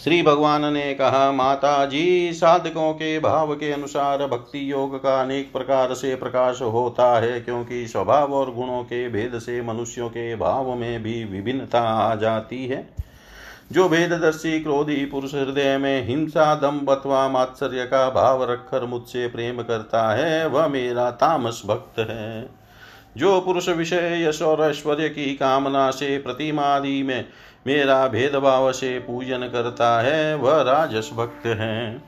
श्री 0.00 0.22
भगवान 0.22 0.72
ने 0.72 0.92
कहा, 0.94 1.32
माता 1.32 1.84
जी, 1.86 2.32
साधकों 2.32 2.92
के 2.92 3.18
भाव 3.20 3.54
के 3.54 3.72
अनुसार 3.72 4.26
भक्ति 4.26 4.70
योग 4.72 5.02
का 5.02 5.20
अनेक 5.20 5.52
प्रकार 5.52 5.94
से 5.94 6.14
प्रकाश 6.16 6.62
होता 6.62 7.18
है, 7.20 7.40
क्योंकि 7.40 7.86
स्वभाव 7.86 8.34
और 8.34 8.54
गुणों 8.54 8.82
के 8.82 9.08
भेद 9.08 9.38
से 9.38 9.62
मनुष्यों 9.62 10.08
के 10.08 10.34
भाव 10.36 10.74
में 10.74 11.02
भी 11.02 11.24
विभिन्नता 11.24 11.80
आ 11.80 12.14
जाती 12.14 12.66
है। 12.66 12.86
जो 13.72 13.88
भेददर्शी 13.88 14.60
क्रोधी 14.60 15.04
पुरुष 15.04 15.34
हृदय 15.34 15.78
में 15.78 16.06
हिंसा, 16.06 16.54
दम 16.54 16.86
अथवा 16.86 17.28
मात्सर्य 17.28 17.84
का 17.84 18.10
भाव 18.10 18.52
रखकर 18.52 18.84
मुझसे 18.84 19.26
प्रेम 19.28 19.62
करता 19.62 20.14
है, 20.14 20.46
वह 20.46 20.66
मेरा 20.66 21.10
तामस 21.10 21.62
भक्त 21.66 21.98
है। 21.98 22.48
जो 23.16 23.40
पुरुष 23.40 23.68
विषय 23.68 24.26
यश 24.28 24.42
और 24.42 24.70
ऐश्वर्य 24.70 25.08
की 25.08 25.34
कामना 25.34 25.90
से 25.90 26.18
प्रतिमादि 26.18 27.02
में 27.02 27.28
मेरा 27.66 28.08
भेदभाव 28.08 28.72
से 28.72 28.98
पूजन 28.98 29.38
करता 29.38 30.00
है, 30.00 30.34
वह 30.34 30.62
राजस 30.62 31.10
भक्त 31.16 31.46
है। 31.46 32.02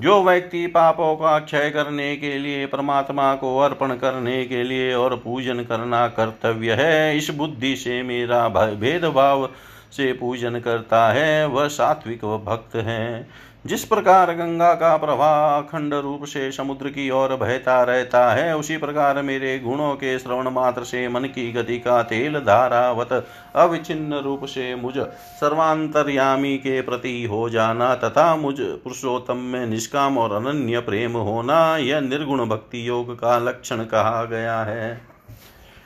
जो 0.00 0.22
व्यक्ति 0.22 0.66
पापों 0.66 1.16
का 1.16 1.38
क्षय 1.38 1.70
करने 1.70 2.16
के 2.16 2.38
लिए, 2.38 2.66
परमात्मा 2.66 3.34
को 3.34 3.58
अर्पण 3.58 3.88
करने 3.88 4.44
के 4.44 4.62
लिए 4.62 4.94
और 4.94 5.16
पूजन 5.16 5.60
करना 5.60 6.08
कर्तव्य 6.08 6.72
है, 6.72 7.16
इस 7.16 7.30
बुद्धि 7.30 7.76
से 7.76 8.02
मेरा 8.02 8.48
भेदभाव 8.48 9.50
से 9.92 10.12
पूजन 10.12 10.58
करता 10.58 11.08
है, 11.08 11.46
वह 11.46 11.68
सात्विक 11.68 12.24
भक्त 12.24 12.76
है। 12.76 13.28
जिस 13.66 13.84
प्रकार 13.84 14.32
गंगा 14.32 14.72
का 14.74 14.96
प्रवाह 14.96 15.58
अखंड 15.58 15.94
रूप 15.94 16.24
से 16.24 16.50
समुद्र 16.52 16.88
की 16.88 17.10
ओर 17.10 17.34
बहता 17.36 17.82
रहता 17.82 18.30
है, 18.32 18.56
उसी 18.56 18.76
प्रकार 18.76 19.22
मेरे 19.22 19.58
गुणों 19.58 19.94
के 19.94 20.18
श्रवण 20.18 20.48
मात्र 20.48 20.84
से 20.84 21.08
मन 21.08 21.24
की 21.24 21.52
गति 21.52 21.78
का 21.78 22.02
तेल 22.02 22.38
धारावत 22.38 23.26
अविचिन्न 23.56 24.14
रूप 24.14 24.44
से 24.44 24.74
मुझ 24.74 24.98
सर्वांतर्यामी 25.40 26.56
के 26.56 26.80
प्रति 26.80 27.24
हो 27.24 27.48
जाना 27.50 27.94
तथा 27.94 28.36
मुझ 28.36 28.56
पुरुषोत्तम 28.60 29.36
में 29.36 29.66
निष्काम 29.66 30.18
और 30.18 30.32
अनन्य 30.32 30.80
प्रेम 30.80 31.12
होना, 31.12 31.76
यह 31.76 32.00
निर्गुण 32.00 32.46
भक्ति 32.46 32.88
योग 32.88 33.14
का 33.14 33.38
लक्षण 33.38 33.84
कहा 33.84 34.24
गया 34.24 34.60
है। 34.60 35.17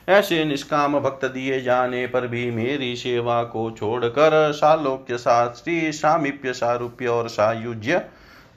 ऐसे 0.07 0.43
निष्काम 0.45 0.99
भक्त 0.99 1.25
दिए 1.25 1.59
जाने 1.61 2.05
पर 2.07 2.27
भी 2.27 2.49
मेरी 2.51 2.95
सेवा 2.95 3.43
को 3.43 3.69
छोड़कर 3.71 4.51
सालोक्य 4.53 5.17
शास्त्री, 5.17 5.91
सामीप्य 5.91 6.53
सारूप्य 6.53 7.07
और 7.07 7.27
सायुज्य 7.29 8.05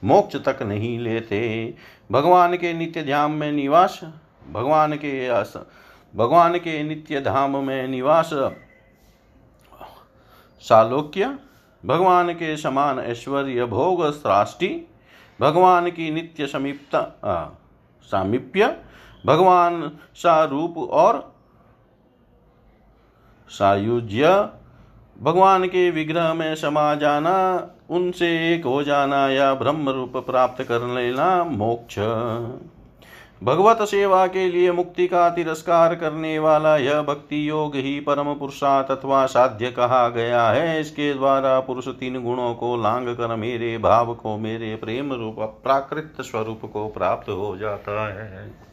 मोक्ष 0.03 0.35
तक 0.45 0.61
नहीं 0.61 0.97
लेते। 0.99 1.73
भगवान 2.11 2.55
के 2.57 2.73
नित्य 2.73 3.03
ध्यान 3.03 3.31
में 3.31 3.51
निवास, 3.51 3.99
भगवान 4.51 4.93
के 4.95 5.27
आस, 5.27 5.53
भगवान 6.13 6.57
के 6.57 6.81
नित्य 6.83 7.21
धाम 7.21 7.57
में 7.57 7.87
निवास। 7.87 8.29
सालोक्य, 10.63 11.37
भगवान 11.83 12.33
के 12.33 12.55
समान 12.57 12.99
ऐश्वर्य 12.99 13.65
भोग 13.65 14.11
श्राष्टि 14.13 14.69
भगवान 15.39 15.89
की 15.89 16.11
नित्य 16.11 16.47
समीप्त 16.47 16.95
सामीप्य, 18.09 18.75
भगवान 19.25 19.91
सा 20.15 20.43
रूप 20.43 20.77
और 20.77 21.36
सायुज्य। 23.49 24.49
भगवान 25.21 25.65
के 25.65 25.91
विग्रह 25.91 26.33
में 26.33 26.55
समा 26.55 26.95
जाना, 26.95 27.67
उनसे 27.89 28.55
एक 28.55 28.65
हो 28.65 28.83
जाना 28.83 29.29
या 29.29 29.53
ब्रह्म 29.53 29.89
रूप 29.89 30.17
प्राप्त 30.17 30.63
कर 30.63 30.81
लेना 30.81 31.43
मोक्ष। 31.43 31.99
भगवत 33.43 33.77
सेवा 33.81 34.27
के 34.27 34.51
लिए 34.51 34.71
मुक्ति 34.71 35.07
का 35.07 35.29
तिरस्कार 35.29 35.95
करने 35.95 36.39
वाला 36.39 36.77
यह 36.77 37.01
भक्ति 37.01 37.49
योग 37.49 37.75
ही 37.75 37.99
परम 37.99 38.33
पुरुषार्थ 38.33 38.91
अथवा 38.91 39.25
साध्य 39.25 39.71
कहा 39.71 40.09
गया 40.09 40.49
है। 40.49 40.79
इसके 40.81 41.13
द्वारा 41.13 41.59
पुरुष 41.59 41.87
तीन 41.87 42.23
गुणों 42.23 42.53
को 42.55 42.75
लांग 42.77 43.07
कर 43.07 43.35
मेरे 43.35 43.77
भाव 43.77 44.13
को 44.15 44.37
मेरे 44.37 44.75
प्रेम 44.75 45.13
रूप, 45.13 45.35
प्राकृत 45.63 46.13
स्वरूप 46.21 46.61
को 46.73 46.87
प्राप्त 46.87 47.29
हो 47.29 47.57
जाता 47.57 48.07
है। 48.13 48.66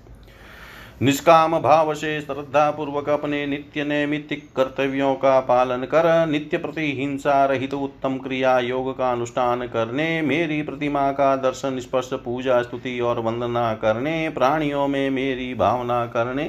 निष्काम 1.02 1.58
भाव 1.58 1.92
से 1.94 2.20
श्रद्धा 2.20 2.70
पूर्वक 2.70 3.08
अपने 3.08 3.46
नित्य 3.46 3.84
नैमित्तिक 3.84 4.48
कर्तव्यों 4.56 5.14
का 5.14 5.38
पालन 5.40 5.84
कर, 5.84 6.26
नित्य 6.26 6.58
प्रति 6.58 6.92
हिंसा 6.98 7.44
रहित 7.44 7.70
तो 7.70 7.80
उत्तम 7.80 8.16
क्रिया 8.16 8.58
योग 8.58 8.98
का 8.98 9.10
अनुष्ठान 9.12 9.66
करने, 9.66 10.22
मेरी 10.22 10.62
प्रतिमा 10.62 11.10
का 11.12 11.34
दर्शन, 11.36 11.78
स्पर्श, 11.78 12.10
पूजा, 12.14 12.62
स्तुति 12.62 12.98
और 13.00 13.20
वंदना 13.20 13.72
करने, 13.74 14.28
प्राणियों 14.28 14.86
में 14.88 15.10
मेरी 15.10 15.54
भावना 15.54 16.04
करने 16.06 16.44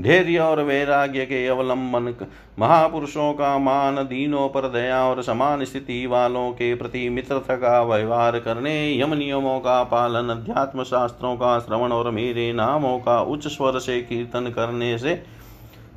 धैर्य 0.00 0.38
और 0.38 0.62
वैराग्य 0.62 1.24
के 1.26 1.46
अवलंबन, 1.46 2.14
महापुरुषों 2.58 3.32
का 3.32 3.58
मान, 3.58 3.96
दीनों 3.96 4.48
पर 4.48 4.68
दया 4.68 5.02
और 5.04 5.22
समान 5.22 5.64
स्थिति 5.64 6.06
वालों 6.06 6.50
के 6.52 6.74
प्रति 6.74 7.08
मित्रता 7.08 7.56
का 7.56 7.82
व्यवहार 7.82 8.38
करने, 8.38 9.00
यम 9.00 9.14
नियमों 9.14 9.60
का 9.60 9.82
पालन 9.84 10.28
अध्यात्म 10.28 10.82
शास्त्रों 10.82 11.36
का 11.36 11.58
श्रवण 11.58 11.92
और 11.92 12.10
मेरे 12.10 12.52
नामों 12.52 12.98
का 12.98 13.20
उच्च 13.20 13.46
स्वर 13.46 13.78
से 13.78 14.00
कीर्तन 14.02 14.52
करने 14.56 14.98
से, 14.98 15.14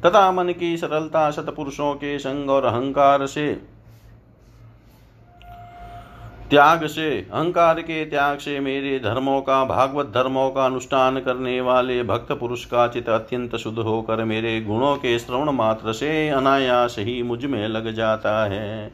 तथा 0.05 0.31
मन 0.31 0.49
की 0.49 0.77
सरलता 0.77 1.31
सतपुरुषों 1.31 1.93
के 1.93 2.19
संग 2.19 2.49
और 2.49 2.65
अहंकार 2.65 3.25
से 3.25 3.74
त्याग 6.49 6.85
से, 6.85 7.27
अहंकार 7.33 7.81
के 7.81 8.05
त्याग 8.05 8.37
से 8.37 8.59
मेरे 8.59 8.99
धर्मों 8.99 9.41
का, 9.41 9.65
भागवत 9.65 10.05
धर्मों 10.05 10.49
का 10.49 10.65
अनुष्ठान 10.65 11.19
करने 11.19 11.61
वाले 11.61 12.03
भक्त 12.03 12.31
पुरुष 12.31 12.65
का 12.65 12.87
चित 12.87 13.09
अत्यंत 13.09 13.55
शुद्ध 13.55 13.79
होकर 13.79 14.23
मेरे 14.23 14.61
गुणों 14.61 14.95
के 14.95 15.19
श्रवण 15.19 15.49
मात्र 15.49 15.93
से 15.93 16.29
अनायास 16.29 16.95
ही 16.99 17.23
मुझमें 17.23 17.67
लग 17.67 17.93
जाता 17.93 18.45
है। 18.45 18.91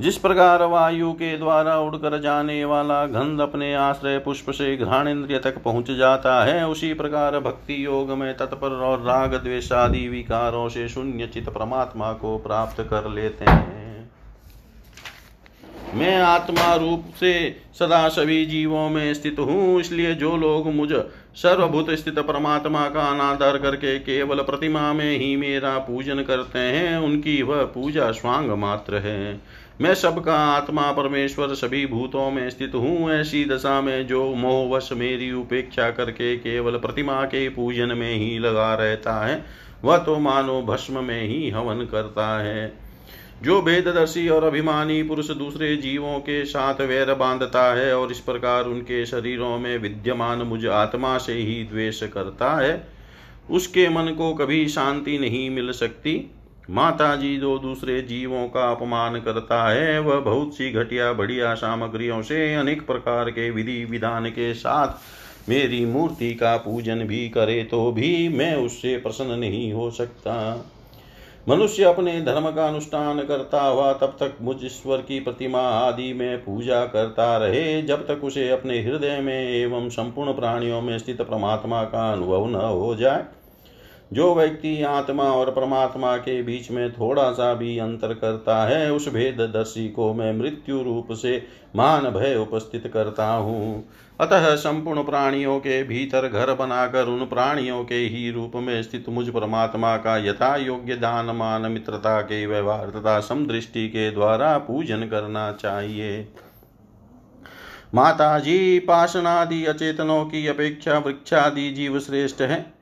जिस 0.00 0.16
प्रकार 0.18 0.62
वायु 0.62 1.12
के 1.12 1.38
द्वारा 1.38 1.78
उड़कर 1.78 2.20
जाने 2.20 2.64
वाला 2.64 3.06
गंध 3.06 3.40
अपने 3.40 3.74
आश्रय 3.74 4.18
पुष्प 4.18 4.50
से 4.50 4.76
घ्राणेन्द्रिय 4.76 5.38
तक 5.38 5.62
पहुँच 5.62 5.90
जाता 5.90 6.44
है, 6.44 6.68
उसी 6.68 6.94
प्रकार 6.94 7.40
भक्ति 7.40 7.84
योग 7.84 8.10
में 8.10 8.36
तत्पर 8.36 8.68
और 8.68 9.02
राग 9.02 9.34
द्वेषादि 9.34 10.08
विकारों 10.08 10.68
से 10.68 10.88
शून्य 10.88 11.26
चित 11.26 11.48
परमात्मा 11.48 12.12
को 12.12 12.38
प्राप्त 12.38 12.80
कर 12.80 13.10
लेते 13.10 13.44
हैं। 13.44 13.95
मैं 15.94 16.16
आत्मा 16.16 16.74
रूप 16.74 17.04
से 17.20 17.32
सदा 17.78 18.08
सभी 18.08 18.44
जीवों 18.46 18.88
में 18.90 19.12
स्थित 19.14 19.38
हूँ, 19.38 19.80
इसलिए 19.80 20.14
जो 20.14 20.36
लोग 20.36 20.66
मुझ 20.74 20.88
सर्वभूत 21.36 21.90
स्थित 21.90 22.18
परमात्मा 22.18 22.88
का 22.88 23.06
अनादर 23.10 23.58
करके 23.58 23.98
केवल 23.98 24.42
प्रतिमा 24.42 24.92
में 24.92 25.18
ही 25.18 25.34
मेरा 25.36 25.76
पूजन 25.78 26.22
करते 26.22 26.58
हैं, 26.58 26.96
उनकी 26.98 27.40
वह 27.42 27.62
पूजा 27.64 28.10
स्वांग 28.12 28.50
मात्र 28.50 28.98
है। 28.98 29.40
मैं 29.80 29.94
सबका 29.94 30.36
आत्मा 30.36 30.90
परमेश्वर 30.92 31.54
सभी 31.54 31.86
भूतों 31.86 32.30
में 32.30 32.48
स्थित 32.50 32.74
हूँ, 32.74 33.10
ऐसी 33.10 33.44
दशा 33.44 33.80
में 33.80 34.06
जो 34.06 34.24
मोहवश 34.34 34.88
मेरी 34.92 35.32
उपेक्षा 35.32 35.90
करके 35.90 36.36
केवल 36.36 36.78
प्रतिमा 36.78 37.22
के 37.24 37.48
पूजन 37.48 37.96
में 37.98 38.14
ही 38.14 38.38
लगा 38.38 38.74
रहता 38.74 39.24
है, 39.26 39.44
वह 39.84 39.98
तो 39.98 40.18
मानो 40.18 40.60
भस्म 40.62 41.04
में 41.04 41.22
ही 41.22 41.48
हवन 41.50 41.84
करता 41.84 42.26
है। 42.40 42.85
जो 43.42 43.60
भेददर्शी 43.62 44.28
और 44.28 44.44
अभिमानी 44.44 45.02
पुरुष 45.02 45.30
दूसरे 45.30 45.76
जीवों 45.76 46.18
के 46.18 46.44
साथ 46.44 46.80
वैर 46.80 47.12
बांधता 47.14 47.62
है 47.74 47.96
और 47.96 48.10
इस 48.12 48.20
प्रकार 48.20 48.64
उनके 48.64 49.04
शरीरों 49.06 49.58
में 49.58 49.76
विद्यमान 49.78 50.38
मुझ 50.38 50.66
आत्मा 50.66 51.16
से 51.18 51.32
ही 51.32 51.62
द्वेष 51.64 52.02
करता 52.02 52.50
है, 52.56 52.86
उसके 53.50 53.88
मन 53.88 54.14
को 54.18 54.32
कभी 54.34 54.66
शांति 54.68 55.18
नहीं 55.18 55.48
मिल 55.50 55.72
सकती। 55.72 56.30
माता 56.70 57.14
जी 57.16 57.36
जो 57.36 57.58
दूसरे 57.58 58.00
जीवों 58.02 58.46
का 58.48 58.70
अपमान 58.70 59.20
करता 59.20 59.62
है, 59.68 59.98
वह 60.00 60.20
बहुत 60.20 60.54
सी 60.54 60.70
घटिया 60.72 61.12
बढ़िया 61.12 61.54
सामग्रियों 61.54 62.22
से 62.22 62.54
अनेक 62.54 62.86
प्रकार 62.86 63.30
के 63.30 63.50
विधि 63.50 63.84
विधान 63.84 64.30
के 64.30 64.52
साथ 64.54 65.48
मेरी 65.48 65.84
मूर्ति 65.86 66.34
का 66.34 66.56
पूजन 66.56 67.04
भी 67.04 67.28
करे 67.28 67.62
तो 67.64 67.90
भी 67.92 68.28
मैं 68.28 68.54
उससे 68.56 68.96
प्रसन्न 68.96 69.38
नहीं 69.38 69.72
हो 69.72 69.90
सकता। 69.90 70.34
मनुष्य 71.48 71.84
अपने 71.84 72.20
धर्म 72.20 72.50
का 72.50 72.66
अनुष्ठान 72.68 73.20
करता 73.20 73.60
हुआ 73.62 73.92
तब 73.92 74.16
तक 74.20 74.38
मुझ 74.42 74.56
ईश्वर 74.64 74.98
की 74.98 75.20
प्रतिमा 75.20 75.60
आदि 75.60 76.12
में 76.12 76.38
पूजा 76.38 76.84
करता 76.86 77.36
रहे, 77.36 77.82
जब 77.82 78.06
तक 78.06 78.24
उसे 78.24 78.48
अपने 78.50 78.82
हृदय 78.82 79.20
में 79.20 79.50
एवं 79.50 79.88
संपूर्ण 79.88 80.32
प्राणियों 80.32 80.80
में 80.82 80.98
स्थित 80.98 81.22
परमात्मा 81.22 81.84
का 81.84 82.12
अनुभव 82.12 82.46
न 82.46 82.54
हो 82.54 82.94
जाए। 82.94 83.24
जो 84.12 84.34
व्यक्ति 84.34 84.82
आत्मा 84.82 85.24
और 85.24 85.50
परमात्मा 85.50 86.16
के 86.16 86.42
बीच 86.42 86.70
में 86.70 86.92
थोड़ा 86.92 87.30
सा 87.32 87.54
भी 87.54 87.78
अंतर 87.78 88.14
करता 88.14 88.64
है, 88.66 88.92
उस 88.92 89.08
भेददर्शी 89.08 89.88
को 89.88 90.14
मैं 90.14 90.32
मृत्यु 90.32 90.82
रूप 90.82 91.12
से 91.12 91.42
मान 91.76 92.02
भय 92.02 92.36
उपस्थित 92.36 92.90
करता 92.94 93.26
हूँ। 93.26 93.84
अतः 94.20 94.54
संपूर्ण 94.56 95.02
प्राणियों 95.02 95.58
के 95.58 95.82
भीतर 95.84 96.28
घर 96.28 96.54
बनाकर 96.54 97.04
उन 97.04 97.26
प्राणियों 97.26 97.84
के 97.84 97.94
ही 97.94 98.30
रूप 98.30 98.52
में 98.54 98.82
स्थित 98.82 99.08
मुझ 99.08 99.28
परमात्मा 99.28 99.96
का 99.96 100.16
यथा 100.16 100.56
योग्य 100.56 100.96
दान 100.96 101.26
मान 101.26 101.62
मित्रता 101.62 102.20
के 102.20 102.46
व्यवहार 102.46 102.90
तथा 102.90 103.20
समदृष्टि 103.20 103.88
के 103.88 104.10
द्वारा 104.10 104.58
पूजन 104.58 105.08
करना 105.08 105.52
चाहिए। 105.52 106.28
माता 107.94 108.38
जी 108.38 108.78
पाषणादि, 108.78 109.64
अचेतनों 109.64 110.24
की 110.24 110.46
अपेक्षा 110.46 110.98
वृक्षादि 110.98 111.70
जीव 111.70 112.00
श्रेष्ठ 112.00 112.40
है। 112.40 112.75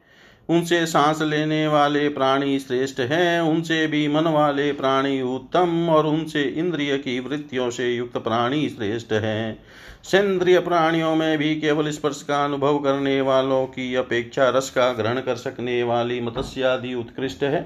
उनसे 0.49 0.85
सांस 0.87 1.21
लेने 1.23 1.67
वाले 1.69 2.09
प्राणी 2.09 2.59
श्रेष्ठ 2.59 3.01
हैं, 3.01 3.41
उनसे 3.41 3.87
भी 3.87 4.07
मन 4.09 4.27
वाले 4.27 4.73
प्राणी 4.73 5.21
उत्तम 5.23 5.89
और 5.91 6.07
उनसे 6.07 6.43
इंद्रिय 6.43 6.97
की 6.99 7.19
वृत्तियों 7.21 7.71
से 7.71 7.89
युक्त 7.95 8.17
प्राणी 8.17 8.69
श्रेष्ठ 8.69 9.13
हैं। 9.13 9.59
सेंद्रिय 10.05 10.59
प्राणियों 10.59 11.15
में 11.17 11.39
भी 11.39 11.55
केवल 11.61 11.91
स्पर्श 11.91 12.23
का 12.23 12.45
अनुभव 12.45 12.79
करने 12.79 13.21
वालों 13.21 13.65
की 13.67 13.95
अपेक्षा 13.95 14.49
रस 14.49 14.71
का 14.71 14.93
ग्रहण 14.93 15.21
कर 15.21 15.37
सकने 15.37 15.83
वाली 15.83 16.21
मत्स्यादि 16.21 16.95
उत्कृष्ट 16.95 17.43
है, 17.43 17.63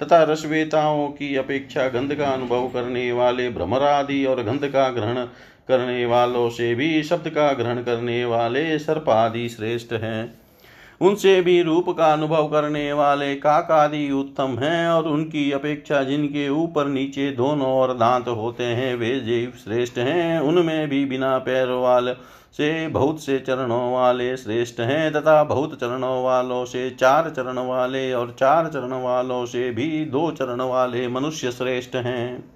तथा 0.00 0.22
रसवेताओं 0.22 1.08
की 1.08 1.34
अपेक्षा 1.36 1.88
गंध 1.88 2.14
का 2.14 2.28
अनुभव 2.28 2.68
करने 2.68 3.10
वाले 3.12 3.48
भ्रमरादि 3.50 4.24
और 4.24 4.42
गंध 4.42 4.66
का 4.66 4.88
ग्रहण 4.88 5.24
करने 5.68 6.06
वालों 6.06 6.48
से 6.50 6.74
भी 6.74 7.02
शब्द 7.02 7.28
का 7.28 7.52
ग्रहण 7.52 7.82
करने 7.82 8.24
वाले 8.24 8.78
सर्पादि 8.78 9.48
श्रेष्ठ 9.48 9.92
हैं। 9.92 10.43
उनसे 11.00 11.40
भी 11.40 11.60
रूप 11.62 11.88
का 11.90 12.12
अनुभव 12.12 12.48
करने 12.48 12.92
वाले 12.92 13.34
काक 13.36 13.70
आदि 13.70 14.10
उत्तम 14.10 14.56
हैं 14.58 14.88
और 14.88 15.04
उनकी 15.04 15.50
अपेक्षा 15.52 16.02
जिनके 16.02 16.48
ऊपर 16.48 16.86
नीचे 16.86 17.30
दोनों 17.30 17.66
और 17.68 17.94
दांत 17.94 18.28
होते 18.28 18.64
हैं, 18.64 18.94
वे 18.94 19.18
जीव 19.20 19.52
श्रेष्ठ 19.64 19.98
हैं। 19.98 20.40
उनमें 20.40 20.88
भी 20.88 21.04
बिना 21.04 21.36
पैर 21.38 21.68
वाले 21.68 22.14
से, 22.52 22.88
बहुत 22.88 23.20
से 23.20 23.38
चरणों 23.38 23.92
वाले 23.92 24.36
श्रेष्ठ 24.36 24.80
हैं 24.80 25.12
तथा 25.12 25.42
बहुत 25.44 25.74
चरणों 25.80 26.22
वालों 26.24 26.64
से 26.64 26.90
चार 26.90 27.30
चरण 27.30 27.58
वाले 27.58 28.12
और 28.12 28.34
चार 28.38 28.68
चरण 28.68 29.02
वालों 29.02 29.44
से 29.46 29.70
भी 29.70 30.04
दो 30.04 30.30
चरण 30.30 30.60
वाले 30.60 31.08
मनुष्य 31.08 31.50
श्रेष्ठ 31.52 31.96
हैं। 31.96 32.54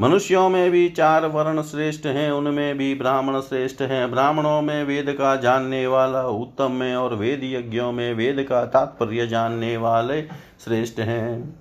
मनुष्यों 0.00 0.48
में 0.48 0.70
भी 0.70 0.88
चार 0.88 1.26
वर्ण 1.26 1.62
श्रेष्ठ 1.62 2.06
हैं, 2.06 2.30
उनमें 2.32 2.78
भी 2.78 2.94
ब्राह्मण 2.94 3.40
श्रेष्ठ 3.40 3.82
हैं। 3.82 4.10
ब्राह्मणों 4.10 4.62
में 4.62 4.84
वेद 4.84 5.12
का 5.12 5.36
जानने 5.36 5.86
वाला, 5.86 6.22
उत्तम 6.22 6.82
है 6.82 6.96
और 6.96 7.14
वेद 7.14 7.40
यज्ञों 7.44 7.92
में 7.92 8.14
वेद 8.14 8.46
का 8.48 8.64
तात्पर्य 8.66 9.26
जानने 9.26 9.76
वाले 9.76 10.22
श्रेष्ठ 10.64 10.98
हैं। 10.98 11.58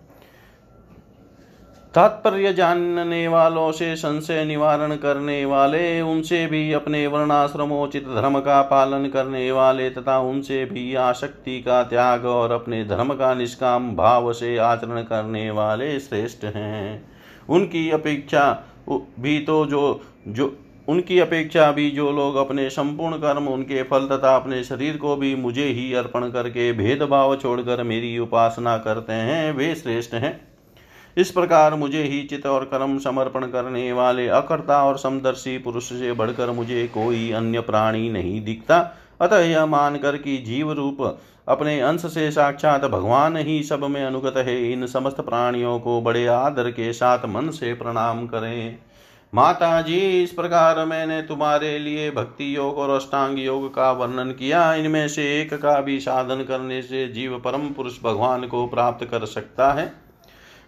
तात्पर्य 1.93 2.53
जानने 2.53 3.27
वालों 3.27 3.71
से 3.71 3.95
संशय 3.95 4.45
निवारण 4.45 4.95
करने 4.95 5.45
वाले, 5.45 6.01
उनसे 6.01 6.47
भी 6.47 6.73
अपने 6.73 7.07
वर्णाश्रमोचित 7.07 8.03
धर्म 8.03 8.39
का 8.39 8.61
पालन 8.61 9.07
करने 9.07 9.51
वाले 9.51 9.89
तथा 9.89 10.19
उनसे 10.19 10.65
भी 10.65 10.95
आसक्ति 10.95 11.61
का 11.61 11.83
त्याग 11.83 12.25
और 12.25 12.51
अपने 12.51 12.86
धर्म 12.86 13.13
का 13.13 13.33
निष्काम 13.33 13.95
भाव 13.95 14.33
से 14.33 14.57
आचरण 14.57 15.01
करने 15.01 15.51
वाले 15.51 15.99
श्रेष्ठ 15.99 16.43
हैं। 16.43 17.14
उनकी 17.50 17.89
अपेक्षा 17.89 18.64
भी 18.89 19.39
तो 19.39 19.66
जो 19.66 20.02
जो, 20.28 20.58
उनकी 20.88 21.20
अपेक्षा 21.20 21.72
भी 21.72 21.91
जो 21.91 22.12
लोग 22.12 22.36
अपने 22.36 22.70
संपूर्ण 22.70 23.16
कर्म, 23.16 23.48
उनके 23.48 23.84
फल 23.84 24.08
तथा 24.08 24.36
अपने 24.36 24.64
शरीर 24.64 24.98
को 24.98 25.16
भी 25.16 25.36
मुझे 25.36 25.66
ही 25.66 25.93
अर्पण 25.93 26.30
करके 26.30 26.72
भेदभाव 26.74 27.36
छोड़कर 27.36 27.84
मेरी 27.84 28.18
उपासना 28.20 28.78
करते 28.78 29.14
हैं, 29.14 29.52
वे 29.54 29.76
श्रेष्ठ 29.76 30.14
हैं। 30.14 30.48
इस 31.18 31.32
प्रकार 31.32 31.76
मुझे 31.76 32.04
ही 32.04 32.24
चित 32.24 32.46
और 32.46 32.66
कर्म 32.66 32.98
समर्पण 33.00 33.46
करने 33.46 33.93
वाले 33.93 34.28
अकर्ता 34.28 34.84
और 34.84 34.98
समदर्शी 34.98 35.58
पुरुष 35.58 35.84
से 35.84 36.14
बढ़कर 36.14 36.52
मुझे 36.52 36.88
कोई 36.88 37.32
अन्य 37.32 37.60
प्राणी 37.60 38.10
नहीं 38.10 38.43
दिखता। 38.46 38.80
अतः 39.22 39.38
यह 39.38 39.66
मानकर 39.66 40.18
कि 40.18 40.38
जीव 40.38 40.72
रूप 40.72 41.20
अपने 41.48 41.80
अंश 41.82 42.06
से 42.06 42.32
साक्षात 42.32 42.86
भगवान 42.86 43.38
ही 43.38 43.64
सब 43.64 43.84
में 43.84 44.04
अनुगत 44.06 44.38
है। 44.38 44.72
इन 44.72 44.86
समस्त 44.88 45.22
प्राणियों 45.22 45.80
को 45.80 46.02
बड़े 46.02 46.26
आदर 46.28 46.70
के 46.72 46.93
साथ 46.93 47.26
मन 47.26 47.50
से 47.50 47.74
प्रणाम 47.74 48.28
करें। 48.28 48.78
माता 49.34 49.82
जी 49.82 50.24
इस 50.24 50.32
प्रकार 50.32 50.86
मैंने 50.86 51.22
तुम्हारे 51.22 51.80
लिए 51.80 52.12
भक्ति 52.12 52.56
योग 52.58 52.78
और 52.78 52.89
अष्टांग 52.89 53.39
योग 53.39 53.76
का 53.76 53.91
वर्णन 53.91 54.32
किया। 54.32 54.74
इनमें 54.74 55.08
से 55.08 55.41
एक 55.41 55.54
का 55.54 55.80
भी 55.82 56.00
साधन 56.00 56.43
करने 56.43 56.82
से 56.82 57.08
जीव 57.08 57.39
परम 57.39 57.70
पुरुष 57.70 57.93
भगवान 58.04 58.48
को 58.48 58.68
प्राप्त 58.68 59.06
कर 59.06 59.26
सकता 59.26 59.72
है। 59.74 59.93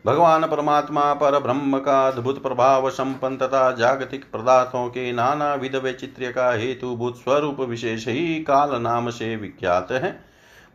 भगवान 0.06 0.46
परमात्मा 0.48 1.14
पर 1.14 1.40
ब्रह्म 1.40 1.78
का 1.78 2.08
अद्भुत 2.08 2.44
प्रभाव 2.44 2.90
संपन्न 2.90 3.38
तथा 3.38 3.72
जागतिक 3.72 4.26
पदार्थों 4.34 4.88
के 4.88 5.12
नाना 5.12 5.54
विध 5.54 5.76
वैचित्र्य 5.76 6.32
का 6.32 6.52
हेतुभूत 6.52 7.18
स्वरूप 7.18 7.60
विशेष 7.60 8.08
ही 8.08 8.36
काल 8.44 8.82
नाम 8.82 9.10
से 9.10 9.36
विख्यात 9.36 9.92
है। 9.92 10.27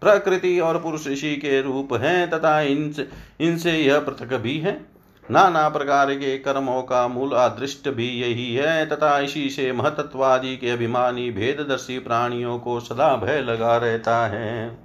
प्रकृति 0.02 0.58
और 0.60 0.78
पुरुष 0.78 1.06
ऋषि 1.08 1.34
के 1.36 1.60
रूप 1.62 1.92
हैं 1.94 2.30
तथा 2.30 2.60
इनसे 2.60 3.08
इनसे 3.40 3.72
यह 3.72 3.98
पृथक 4.00 4.34
भी 4.34 4.58
है। 4.58 4.80
नाना 5.28 5.68
प्रकार 5.68 6.12
के 6.14 6.36
कर्मों 6.38 6.82
का 6.82 7.06
मूल 7.08 7.32
अदृष्ट 7.32 7.88
भी 7.88 8.08
यही 8.12 8.54
है 8.54 8.86
तथा 8.86 9.18
इसी 9.18 9.48
से 9.50 9.72
महतत्वादि 9.72 10.56
के 10.56 10.70
अभिमानी 10.70 11.30
भेददर्शी 11.30 11.98
प्राणियों 11.98 12.58
को 12.58 12.78
सदा 12.80 13.14
भय 13.16 13.40
लगा 13.40 13.76
रहता 13.76 14.16
है। 14.26 14.78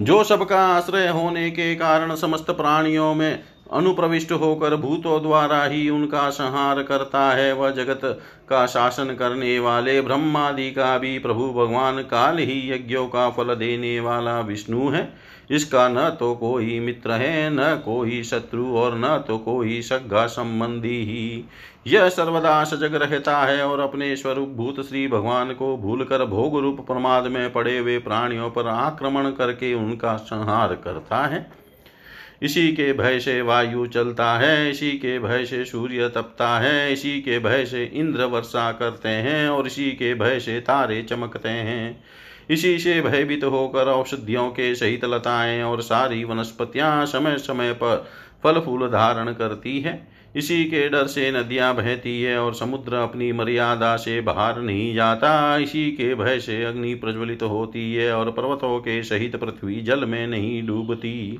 जो 0.00 0.22
सबका 0.24 0.60
आश्रय 0.68 1.08
होने 1.08 1.50
के 1.50 1.74
कारण 1.74 2.14
समस्त 2.14 2.50
प्राणियों 2.50 3.14
में 3.14 3.44
अनुप्रविष्ट 3.72 4.32
होकर 4.32 4.76
भूतों 4.76 5.20
द्वारा 5.22 5.62
ही 5.64 5.88
उनका 5.90 6.28
संहार 6.30 6.82
करता 6.82 7.20
है। 7.30 7.52
वह 7.52 7.70
जगत 7.70 8.00
का 8.48 8.66
शासन 8.66 9.14
करने 9.14 9.58
वाले 9.58 10.00
ब्रह्मादि 10.00 10.70
का 10.70 10.96
भी 10.98 11.18
प्रभु 11.18 11.48
भगवान 11.48 12.02
काल 12.02 12.38
ही 12.38 12.60
यज्ञों 12.72 13.06
का 13.06 13.28
फल 13.30 13.54
देने 13.54 13.98
वाला 14.00 14.40
विष्णु 14.40 14.88
है। 14.88 15.12
इसका 15.50 15.88
न 15.88 16.08
तो 16.10 16.34
कोई 16.34 16.78
मित्र 16.80 17.10
है, 17.10 17.50
न 17.50 17.82
कोई 17.84 18.22
शत्रु 18.22 18.66
और 18.76 18.98
न 18.98 19.16
तो 19.28 19.38
कोई 19.38 19.80
सगा 19.82 20.26
संबंधी 20.26 21.02
ही। 21.04 21.44
यह 21.86 22.08
सर्वदा 22.08 22.62
सजग 22.64 22.94
रहता 22.94 23.38
है 23.38 23.66
और 23.66 23.80
अपने 23.80 24.14
स्वरूप 24.16 24.48
भूत 24.48 24.80
श्री 24.86 25.06
भगवान 25.08 25.52
को 25.52 25.76
भूलकर 25.76 26.24
भोग 26.24 26.58
रूप 26.60 26.80
प्रमाद 26.86 27.26
में 27.26 27.52
पड़े 27.52 27.78
हुए 27.78 27.98
प्राणियों 27.98 28.50
पर 28.50 28.66
आक्रमण 28.66 29.30
करके 29.30 29.72
उनका 29.74 30.16
संहार 30.16 30.74
करता 30.74 31.24
है। 31.26 31.65
इसी 32.42 32.72
के 32.72 32.92
भय 32.92 33.18
से 33.18 33.42
वायु 33.42 33.86
चलता 33.86 34.38
है, 34.38 34.70
इसी 34.70 34.90
के 34.90 35.18
भय 35.18 35.44
से 35.44 35.64
सूर्य 35.64 36.08
तपता 36.08 36.58
है, 36.58 36.92
इसी 36.92 37.20
के 37.20 37.38
भय 37.38 37.64
से 37.64 37.84
इंद्र 37.84 38.24
वर्षा 38.24 38.72
करते 38.72 39.08
हैं 39.08 39.48
और 39.48 39.66
इसी 39.66 39.90
के 39.90 40.14
भय 40.14 40.40
से 40.40 40.60
तारे 40.60 41.02
चमकते 41.02 41.48
हैं। 41.48 42.04
इसी 42.50 42.78
से 42.78 43.00
भयभीत 43.02 43.44
होकर 43.44 43.86
औषधियों 43.86 44.50
के 44.50 44.74
सहित 44.74 45.04
लताएँ 45.04 45.62
और 45.62 45.82
सारी 45.82 46.24
वनस्पतियाँ 46.24 47.06
समय 47.06 47.38
समय 47.38 47.72
पर 47.72 48.06
फल 48.44 48.60
फूल 48.60 48.88
धारण 48.88 49.32
करती 49.32 49.80
है। 49.80 50.08
इसी 50.36 50.64
के 50.64 50.88
डर 50.88 51.06
से 51.06 51.30
नदियाँ 51.30 51.74
बहती 51.76 52.22
है 52.22 52.38
और 52.38 52.54
समुद्र 52.54 52.94
अपनी 52.94 53.32
मर्यादा 53.32 53.96
से 53.96 54.20
बाहर 54.20 54.60
नहीं 54.60 54.94
जाता। 54.94 55.56
इसी 55.56 55.90
के 55.90 56.14
भय 56.14 56.40
से 56.40 56.64
अग्नि 56.64 56.94
प्रज्वलित 56.94 57.42
होती 57.42 57.94
है 57.94 58.12
और 58.12 58.30
पर्वतों 58.30 58.78
के 58.78 59.02
सहित 59.02 59.36
पृथ्वी 59.36 59.80
जल 59.80 60.04
में 60.04 60.26
नहीं 60.26 60.66
डूबती। 60.66 61.38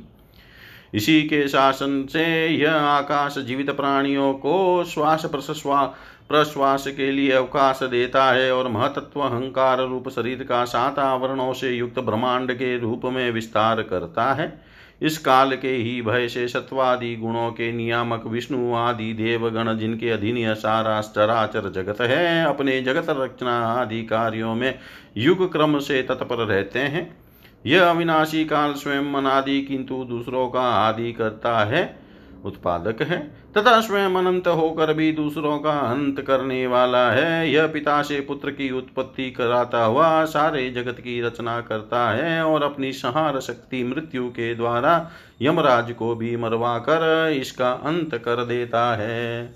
इसी 0.94 1.22
के 1.22 1.48
शासन 1.48 2.06
से 2.06 2.46
यह 2.46 2.72
आकाश 2.72 3.38
जीवित 3.38 3.70
प्राणियों 3.70 4.32
को 4.34 4.84
श्वास 4.84 5.24
प्रश्वास 5.24 5.94
प्रश्वास 6.28 6.86
के 6.86 7.10
लिए 7.12 7.32
अवकाश 7.32 7.82
देता 7.82 8.32
है 8.32 8.52
और 8.52 8.68
महतत्व 8.68 9.20
अहंकार 9.20 9.78
रूप 9.78 10.08
शरीर 10.08 10.42
का 10.42 10.64
सात 10.64 10.98
आवरणों 10.98 11.52
से 11.52 11.70
युक्त 11.70 11.98
ब्रह्मांड 11.98 12.52
के 12.52 12.78
रूप 12.78 13.04
में 13.04 13.30
विस्तार 13.30 13.82
करता 13.82 14.34
है। 14.34 14.62
इस 15.02 15.18
काल 15.18 15.56
के 15.56 15.68
ही 15.68 16.02
भय 16.02 16.28
से 16.28 16.48
सत्वादि 16.48 17.16
गुणों 17.16 17.50
के 17.50 17.72
नियामक 17.72 18.26
विष्णु 18.26 18.74
आदि 18.74 19.12
देवगण, 19.12 19.78
जिनके 19.78 20.10
अधीन 20.10 20.54
सारा 20.54 21.00
चराचर 21.00 21.70
जगत 21.70 22.00
है, 22.00 22.44
अपने 22.44 22.80
जगत 22.80 23.06
रचना 23.10 23.58
आदि 23.58 24.02
कार्यों 24.02 24.54
में 24.54 24.78
युग 25.16 25.52
क्रम 25.52 25.78
से 25.78 26.02
तत्पर 26.02 26.36
रहते 26.36 26.78
हैं। 26.78 27.25
यह 27.64 27.88
अविनाशी 27.90 28.44
काल 28.44 28.72
स्वयं 28.72 29.14
अनादि, 29.14 29.60
किंतु 29.60 30.04
दूसरों 30.04 30.48
का 30.48 30.60
आदि 30.60 31.12
करता 31.12 31.58
है, 31.64 31.98
उत्पादक 32.44 33.02
है। 33.02 33.18
तथा 33.56 33.80
स्वयं 33.80 34.14
अनंत 34.14 34.48
होकर 34.48 34.92
भी 34.92 35.12
दूसरों 35.12 35.58
का 35.58 35.72
अंत 35.72 36.20
करने 36.20 36.66
वाला 36.66 37.10
है। 37.10 37.50
यह 37.50 37.66
पिता 37.66 38.02
से 38.02 38.20
पुत्र 38.20 38.50
की 38.50 38.70
उत्पत्ति 38.70 39.30
कराता 39.30 39.84
हुआ 39.84 40.24
सारे 40.24 40.70
जगत 40.70 41.00
की 41.00 41.20
रचना 41.20 41.60
करता 41.60 42.08
है 42.10 42.42
और 42.44 42.62
अपनी 42.62 42.92
सहार 42.92 43.40
शक्ति 43.40 43.84
मृत्यु 43.84 44.28
के 44.28 44.54
द्वारा 44.54 45.10
यमराज 45.42 45.92
को 45.92 46.14
भी 46.14 46.36
मरवा 46.36 46.78
कर 46.78 47.30
इसका 47.36 47.70
अंत 47.70 48.14
कर 48.14 48.44
देता 48.44 48.94
है। 48.96 49.54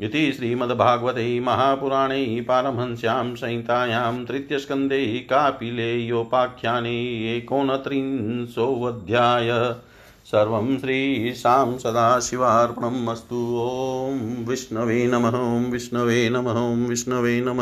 इति 0.00 0.32
श्रीमद्भागवते 0.32 1.40
महापुराणे 1.40 2.44
पारमहंस्यां 2.48 3.34
संहितायां 3.34 4.24
तृतीयस्कन्धे 4.24 5.06
कापिलेयोपाख्याने 5.06 7.36
एकोनत्रिंशोऽध्याय। 7.36 9.74
सर्वं 10.24 10.78
श्रीशां 10.78 11.78
सदाशिवार्पणम् 11.78 13.08
अस्तु। 13.08 13.58
ॐ 13.60 14.44
विष्णवे 14.48 15.06
नमः 15.06 15.70
विष्णवे 15.70 16.30
नमः 16.30 16.88
विष्णवे 16.88 17.40
नमः। 17.40 17.60